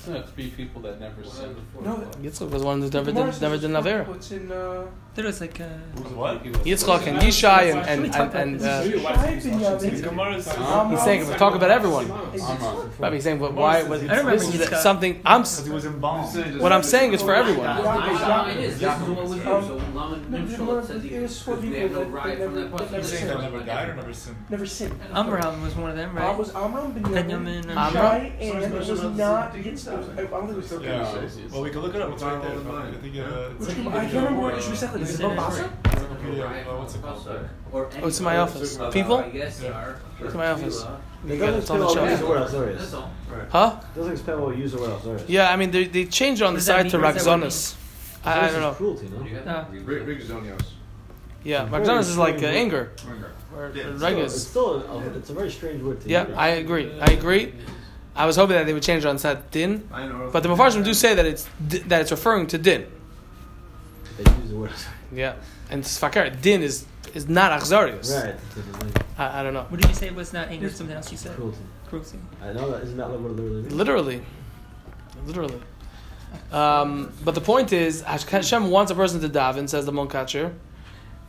Doesn't 0.02 0.14
it 0.16 0.20
have 0.22 0.30
to 0.30 0.36
be 0.36 0.48
people 0.48 0.82
that 0.82 0.98
never 0.98 1.22
sin? 1.22 1.54
No, 1.80 1.96
Yitzchak 2.20 2.50
was 2.50 2.64
one 2.64 2.80
that 2.80 2.92
never 2.92 3.12
Gemara 3.12 3.30
did 3.30 3.40
never 3.40 3.54
it's 3.54 3.62
did 3.62 3.70
not- 3.70 3.84
Avera. 3.84 4.16
It's 4.16 4.32
in. 4.32 4.50
Uh, 4.50 4.86
There 5.14 5.26
was 5.26 5.42
like 5.42 5.60
a. 5.60 5.68
Who's 5.96 6.06
what? 6.12 6.42
Yitzchak 6.42 7.06
and 7.06 7.18
Yishai 7.18 7.70
and 7.70 7.80
and 7.86 8.14
and, 8.16 8.34
and 8.34 8.62
uh, 8.62 8.82
Shai 8.82 9.36
Binyamin. 9.36 10.02
Gemara's- 10.02 10.48
Amram- 10.48 10.90
he's 10.90 11.02
saying 11.02 11.28
we 11.28 11.34
talk 11.34 11.54
about 11.54 11.70
everyone. 11.70 12.10
Amram. 12.10 12.90
Rabbi, 12.98 13.14
he's 13.16 13.24
saying 13.24 13.38
but 13.38 13.52
why? 13.52 13.82
What, 13.82 14.00
I 14.00 14.04
remember 14.04 14.30
this 14.38 14.48
is 14.54 14.58
Yitzchak. 14.62 14.80
something 14.80 15.20
I'm. 15.26 15.42
Because 15.42 15.66
he 15.66 15.70
was 15.72 15.84
embalmed. 15.84 16.60
What 16.62 16.72
I'm 16.72 16.82
saying 16.82 17.12
is 17.12 17.20
for 17.20 17.34
everyone. 17.34 17.68
It 17.76 18.56
is, 18.56 18.80
this 18.80 18.96
is 18.96 19.02
what 19.02 19.22
was 19.22 19.34
used, 19.36 19.46
Um, 19.46 19.64
so 19.66 19.74
Laman 19.76 20.30
no, 20.30 20.38
Nimshal 20.38 20.56
Gemara- 20.56 20.86
said 20.86 21.04
it 21.04 21.20
was 21.22 21.42
for 21.42 21.56
because 21.56 21.62
we 21.62 21.68
people 21.76 21.82
have 21.82 21.92
no 21.92 21.98
that- 22.04 22.10
right 22.10 22.38
that 22.38 22.44
from 22.46 22.54
never- 22.54 22.68
that 22.70 22.78
that 22.78 22.92
never 22.92 23.04
sinned. 23.04 23.28
that 23.30 23.40
never 23.42 23.60
died 23.60 23.88
or 23.90 23.94
never 23.96 24.14
sinned? 24.14 24.36
Never 24.48 24.66
sinned. 24.66 25.00
Amram 25.12 25.62
was 25.62 25.74
one 25.76 25.90
of 25.90 25.96
them, 25.98 26.16
Uh, 26.16 26.20
right? 26.20 26.38
was 26.38 26.54
Amram 26.54 26.92
Binyamin. 26.94 27.12
Benjamin 27.12 27.68
and- 27.68 27.78
Amram? 27.78 27.92
Shai 27.92 28.18
and 28.40 28.64
it 28.64 28.72
was 28.72 29.02
not 29.18 29.52
Yitzchak. 29.54 30.18
I 30.18 30.22
don't 30.24 30.46
think 30.48 30.56
it 30.56 30.72
was 30.72 30.82
Yeah. 30.82 31.48
Well, 31.52 31.62
we 31.62 31.68
can 31.68 31.80
look 31.82 31.94
it 31.94 32.00
up. 32.00 32.12
It's 32.14 32.22
right 32.22 32.40
there. 32.40 32.52
I 32.52 32.92
think 32.92 33.14
uh, 33.18 33.50
it's 33.58 33.66
Which 33.66 33.76
Gemara- 33.76 33.94
I 33.98 34.00
can't 34.00 34.14
remember 34.14 34.40
what 34.40 34.52
it 34.54 34.56
was 34.56 34.68
exactly. 34.70 35.01
Is 35.02 35.20
it 35.20 35.22
Babasa? 35.22 35.70
Encyclopedia. 35.84 36.46
What's 36.78 36.94
it 36.94 37.02
called? 37.02 37.48
Or 37.72 37.88
Oh, 38.02 38.06
it's 38.08 38.18
in 38.18 38.24
my 38.24 38.36
office. 38.38 38.78
People? 38.92 39.18
I 39.18 39.28
guess. 39.30 39.60
It's 39.62 40.32
in 40.32 40.36
my 40.38 40.50
office. 40.50 40.82
It 40.82 40.88
You 41.32 41.38
got 41.38 41.48
it 41.50 41.52
doesn't 41.52 41.70
on 41.70 41.80
the 41.80 41.88
spell 41.88 41.94
shelf. 41.94 42.10
use 42.10 42.22
or 42.22 42.36
else 42.36 42.52
That's 42.52 42.82
is. 42.82 42.94
all. 42.94 43.10
Huh? 43.50 43.80
doesn't 43.94 44.16
spell 44.16 44.40
what 44.46 44.56
use 44.56 44.74
or 44.74 44.90
else. 44.90 45.24
Yeah, 45.28 45.50
I 45.50 45.56
mean 45.56 45.70
they 45.70 45.84
they 45.84 46.04
changed 46.04 46.42
it 46.42 46.44
on 46.44 46.54
the 46.54 46.60
side 46.60 46.90
to 46.90 46.96
mean? 46.98 47.04
What 47.06 47.14
does 47.14 47.24
that 47.24 47.38
Raxonis. 47.40 47.76
I, 48.24 48.48
I 48.48 48.50
don't 48.52 48.60
know. 48.60 48.72
Cruelty, 48.72 49.08
no? 49.08 49.18
Do 49.22 49.28
you 49.28 49.36
have 49.36 49.44
that? 49.44 49.72
Rigzonios. 49.72 50.60
Yeah, 51.44 51.64
Very 51.64 51.98
is 51.98 52.16
like 52.18 52.34
uh, 52.34 52.38
strange 52.38 52.56
anger. 52.56 52.92
Or 53.56 53.72
Yeah, 53.74 53.88
it's 54.18 54.42
Still, 54.42 54.80
it's 54.80 54.88
a, 54.88 55.18
it's 55.18 55.30
a 55.30 55.34
very 55.34 55.50
strange 55.50 55.82
word 55.82 56.00
to 56.02 56.08
Yeah, 56.08 56.28
use. 56.28 56.36
I 56.36 56.48
agree. 56.48 56.92
I 57.00 57.12
agree. 57.12 57.52
I 58.14 58.26
was 58.26 58.36
hoping 58.36 58.56
that 58.56 58.66
they 58.66 58.72
would 58.74 58.82
change 58.82 59.04
it 59.04 59.08
on 59.08 59.18
Sat 59.18 59.50
Din, 59.50 59.88
I 59.92 60.06
know. 60.06 60.30
but 60.32 60.42
the 60.42 60.48
Mepharshim 60.50 60.84
do 60.84 60.94
say 60.94 61.14
that 61.14 61.26
it's 61.26 61.48
that 61.88 62.02
it's 62.02 62.10
referring 62.10 62.46
to 62.48 62.58
Din. 62.58 62.86
They 64.62 64.68
word. 64.68 64.80
Yeah, 65.12 65.34
and 65.70 65.82
Sfakar 65.82 66.40
Din 66.40 66.62
is 66.62 66.86
is 67.14 67.28
not 67.28 67.60
Achzarius. 67.60 68.14
Right. 68.14 68.34
it's 68.34 68.56
a 68.56 68.62
different 68.62 68.98
I, 69.18 69.40
I 69.40 69.42
don't 69.42 69.54
know. 69.54 69.66
What 69.68 69.80
did 69.80 69.88
you 69.88 69.94
say 69.94 70.06
it 70.06 70.14
was 70.14 70.32
not 70.32 70.48
anger? 70.48 70.70
Something 70.70 70.96
else 70.96 71.10
you 71.10 71.18
said. 71.18 71.36
Cruelty. 71.36 71.58
Cruelty. 71.88 72.18
I 72.40 72.52
know 72.52 72.70
that. 72.70 72.82
Isn't 72.84 72.96
that 72.96 73.10
like 73.10 73.20
what 73.20 73.30
it 73.32 73.36
literally 73.36 73.62
means? 73.62 73.74
Literally, 73.74 74.22
literally. 75.26 75.60
Um, 76.50 77.12
but 77.24 77.34
the 77.34 77.40
point 77.40 77.72
is, 77.72 78.02
Hashem 78.02 78.70
wants 78.70 78.90
a 78.90 78.94
person 78.94 79.20
to 79.20 79.28
daven, 79.28 79.68
says 79.68 79.84
the 79.84 79.92
Munkatcher, 79.92 80.54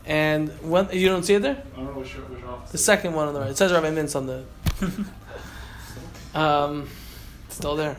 and 0.05 0.49
when 0.61 0.89
you 0.91 1.09
don't 1.09 1.23
see 1.23 1.33
it 1.33 1.41
there, 1.41 1.61
I 1.73 1.77
don't 1.77 1.85
know 1.85 1.99
which, 1.99 2.13
which 2.13 2.43
office. 2.43 2.71
the 2.71 2.77
second 2.77 3.13
one 3.13 3.27
on 3.27 3.33
the 3.33 3.41
right, 3.41 3.49
it 3.49 3.57
says 3.57 3.71
Rabbi 3.71 3.89
Mintz 3.89 4.15
on 4.15 4.27
the. 4.27 4.45
um, 6.39 6.89
it's 7.45 7.55
still 7.55 7.75
there. 7.75 7.97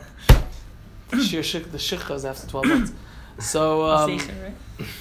The 1.09 1.17
shikha 1.17 2.15
is 2.15 2.25
after 2.25 2.47
twelve 2.47 2.65
months. 2.65 2.91
So 3.39 3.85
um, 3.85 4.19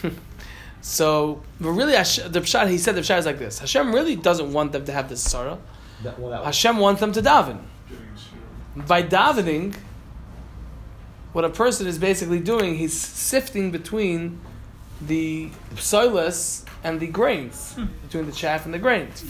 so, 0.81 1.43
but 1.61 1.71
really, 1.71 1.95
Hash- 1.95 2.17
the 2.19 2.41
pshat 2.41 2.69
he 2.69 2.79
said 2.79 2.95
the 2.95 3.01
pshat 3.01 3.19
is 3.19 3.27
like 3.27 3.39
this: 3.39 3.59
Hashem 3.59 3.95
really 3.95 4.17
doesn't 4.17 4.53
want 4.53 4.73
them 4.73 4.85
to 4.85 4.93
have 4.93 5.09
this 5.09 5.23
sorrow. 5.23 5.61
That, 6.03 6.19
well, 6.19 6.31
that, 6.31 6.45
Hashem 6.45 6.79
wants 6.79 7.01
them 7.01 7.13
to 7.13 7.23
daven. 7.23 7.61
Giving 7.89 8.05
a 8.05 8.19
shit. 8.19 8.87
By 8.89 9.03
davening, 9.03 9.77
what 11.33 11.45
a 11.45 11.51
person 11.51 11.87
is 11.87 11.99
basically 11.99 12.41
doing, 12.41 12.77
he's 12.77 12.99
sifting 12.99 13.71
between 13.71 14.41
the 15.01 15.51
psoilus 15.75 16.65
and 16.83 17.01
the 17.01 17.07
grains, 17.07 17.77
between 18.03 18.27
the 18.27 18.33
chaff 18.33 18.65
and 18.65 18.75
the 18.75 18.79
grains. 18.79 19.25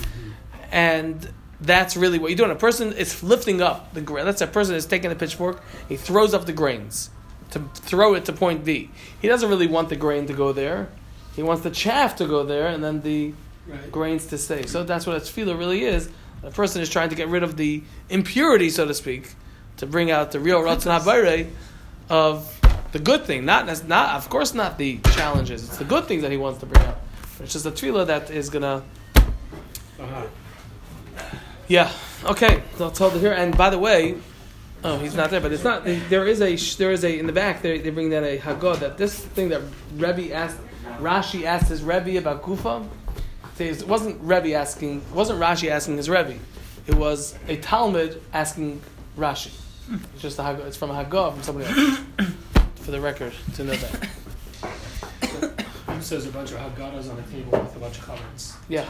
And 0.73 1.29
That's 1.61 1.97
really 1.97 2.19
what 2.19 2.31
you're 2.31 2.37
doing. 2.37 2.51
A 2.51 2.57
person 2.57 2.93
is 2.93 3.23
lifting 3.23 3.63
up 3.63 3.95
the 3.95 4.01
grain. 4.01 4.27
That's 4.27 4.43
a 4.43 4.47
person 4.47 4.75
is 4.75 4.87
taking 4.87 5.11
a 5.11 5.15
pitchfork. 5.15 5.63
He 5.89 5.97
throws 5.97 6.35
up 6.35 6.47
the 6.47 6.53
grains 6.53 7.11
to 7.55 7.61
throw 7.75 8.15
it 8.15 8.27
to 8.27 8.33
point 8.33 8.65
B. 8.65 8.91
He 9.21 9.27
doesn't 9.29 9.49
really 9.49 9.67
want 9.67 9.89
the 9.89 9.97
grain 9.97 10.27
to 10.27 10.33
go 10.33 10.53
there. 10.53 10.89
He 11.35 11.43
wants 11.43 11.63
the 11.63 11.71
chaff 11.71 12.17
to 12.17 12.27
go 12.27 12.45
there, 12.45 12.69
and 12.69 12.85
then 12.85 13.01
the 13.01 13.33
Right. 13.67 13.91
grains 13.91 14.27
to 14.27 14.37
stay. 14.37 14.67
So 14.67 14.85
that's 14.85 15.07
what 15.07 15.17
a 15.17 15.21
tefillah 15.21 15.59
really 15.59 15.85
is. 15.85 16.11
A 16.43 16.51
person 16.51 16.83
is 16.83 16.91
trying 16.91 17.09
to 17.09 17.15
get 17.15 17.29
rid 17.29 17.43
of 17.43 17.57
the 17.57 17.83
impurity, 18.11 18.69
so 18.69 18.87
to 18.87 18.93
speak, 18.93 19.31
to 19.79 19.87
bring 19.87 20.11
out 20.11 20.33
the 20.33 20.39
real 20.39 20.61
ratzon 20.61 20.93
habayre 21.01 21.49
of 22.11 22.61
the 22.93 22.99
good 22.99 23.25
thing. 23.25 23.47
Not, 23.47 23.67
not, 23.89 24.17
of 24.17 24.29
course, 24.29 24.53
not 24.53 24.77
the 24.77 24.99
challenges. 25.15 25.65
It's 25.67 25.79
the 25.79 25.85
good 25.85 26.05
things 26.05 26.21
that 26.21 26.31
he 26.31 26.37
wants 26.37 26.61
to 26.61 26.67
bring 26.67 26.85
out. 26.85 26.99
It's 27.41 27.55
just 27.55 27.65
a 27.65 27.71
tefillah 27.71 28.07
that 28.07 28.31
is 28.31 28.51
gonna. 28.51 28.83
Uh-huh. 29.99 30.27
Yeah. 31.67 31.91
Okay. 32.27 32.63
So 32.77 32.89
it's 32.89 32.99
told 32.99 33.15
here. 33.15 33.33
And 33.33 33.57
by 33.57 33.71
the 33.71 33.79
way, 33.79 34.17
oh, 34.85 34.99
he's 34.99 35.15
not 35.15 35.31
there, 35.31 35.41
but 35.41 35.53
it's 35.53 35.65
not. 35.65 35.85
There 35.85 36.27
is 36.27 36.41
a. 36.41 36.57
There 36.77 36.93
is 36.93 37.05
a 37.05 37.19
in 37.19 37.27
the 37.27 37.33
back. 37.33 37.63
They 37.63 37.79
they 37.79 37.91
bring 37.91 38.11
that 38.11 38.23
a 38.23 38.39
hagod 38.39 38.81
that 38.81 38.97
this 38.97 39.19
thing 39.19 39.49
that 39.49 39.63
Rebbe 39.97 40.33
asked, 40.33 40.59
Rashi 40.99 41.45
asked 41.45 41.69
his 41.69 41.83
Rebbe 41.83 42.19
about 42.19 42.43
Kufa. 42.43 42.87
says 43.57 43.83
It 43.83 43.89
wasn't 43.89 44.21
Rebbe 44.21 44.55
asking. 44.55 44.99
It 44.99 45.15
wasn't 45.15 45.41
Rashi 45.41 45.71
asking 45.71 45.97
his 45.97 46.09
Rebbe. 46.09 46.37
It 46.87 46.95
was 46.95 47.35
a 47.49 47.57
talmid 47.57 48.21
asking 48.33 48.81
Rashi. 49.17 49.53
It's 50.13 50.23
just 50.23 50.39
a 50.39 50.43
hagod. 50.43 50.67
It's 50.67 50.77
from 50.77 50.91
a 50.91 51.05
hagod 51.05 51.33
from 51.33 51.43
somebody 51.43 51.69
else. 51.69 52.01
For 52.77 52.91
the 52.91 53.01
record, 53.01 53.33
to 53.55 53.65
know 53.65 53.75
that. 53.75 54.09
So 56.05 56.17
there's 56.17 56.27
a 56.27 56.33
bunch 56.33 56.53
of 56.53 56.59
Haggadahs 56.59 57.11
on 57.11 57.19
a 57.19 57.23
table 57.33 57.59
with 57.61 57.77
a 57.77 57.79
bunch 57.79 57.97
of 57.97 58.05
covers. 58.05 58.55
Yeah. 58.69 58.85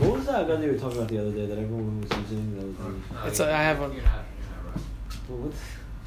Great, 0.00 0.08
great. 0.08 0.08
What 0.10 0.18
was 0.18 0.26
that 0.26 0.46
gun 0.48 0.60
they 0.60 0.68
were 0.68 0.78
talking 0.78 0.96
about 0.98 1.08
the 1.08 1.18
other 1.18 1.32
day 1.32 1.46
that 1.46 1.58
everyone 1.58 2.00
was 2.00 2.10
using? 2.18 2.56
That 2.56 2.66
was 2.66 2.76
the, 3.22 3.28
It's 3.28 3.40
a, 3.40 3.54
I 3.54 3.62
have 3.62 3.78
one. 3.80 3.92
You're 3.92 4.02
not, 4.02 4.12
you're 4.38 4.56
not 4.56 4.74
right. 4.74 4.84
well, 5.28 5.38
what? 5.38 5.52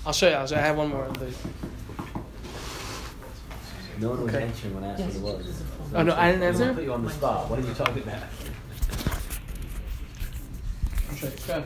I'll 0.05 0.13
show 0.13 0.27
you. 0.29 0.35
I'll 0.35 0.47
show 0.47 0.55
you. 0.55 0.61
I 0.61 0.65
have 0.65 0.77
one 0.77 0.89
more. 0.89 1.07
The- 1.07 1.33
No 3.99 4.09
one 4.09 4.23
was 4.25 4.33
Okay. 4.33 4.43
answering 4.45 4.73
when 4.75 4.83
I 4.83 4.87
asked 4.87 4.99
Yes, 4.99 5.15
what 5.17 5.33
it 5.33 5.37
was. 5.37 5.45
this 5.45 5.55
is 5.55 5.61
a 5.61 5.65
phone. 5.65 5.87
Oh, 5.95 6.03
no, 6.03 6.15
I 6.15 6.31
didn't 6.31 6.43
I'm 6.43 6.49
answer? 6.49 6.73
Put 6.73 6.83
you 6.83 6.93
on 6.93 7.05
the 7.05 7.11
spot. 7.11 7.49
What 7.49 7.59
are 7.59 7.61
you 7.61 7.73
talking 7.73 8.03
about? 8.03 8.23
I'll 11.09 11.15
show 11.15 11.27
you. 11.27 11.33
Go 11.47 11.53
ahead. 11.53 11.63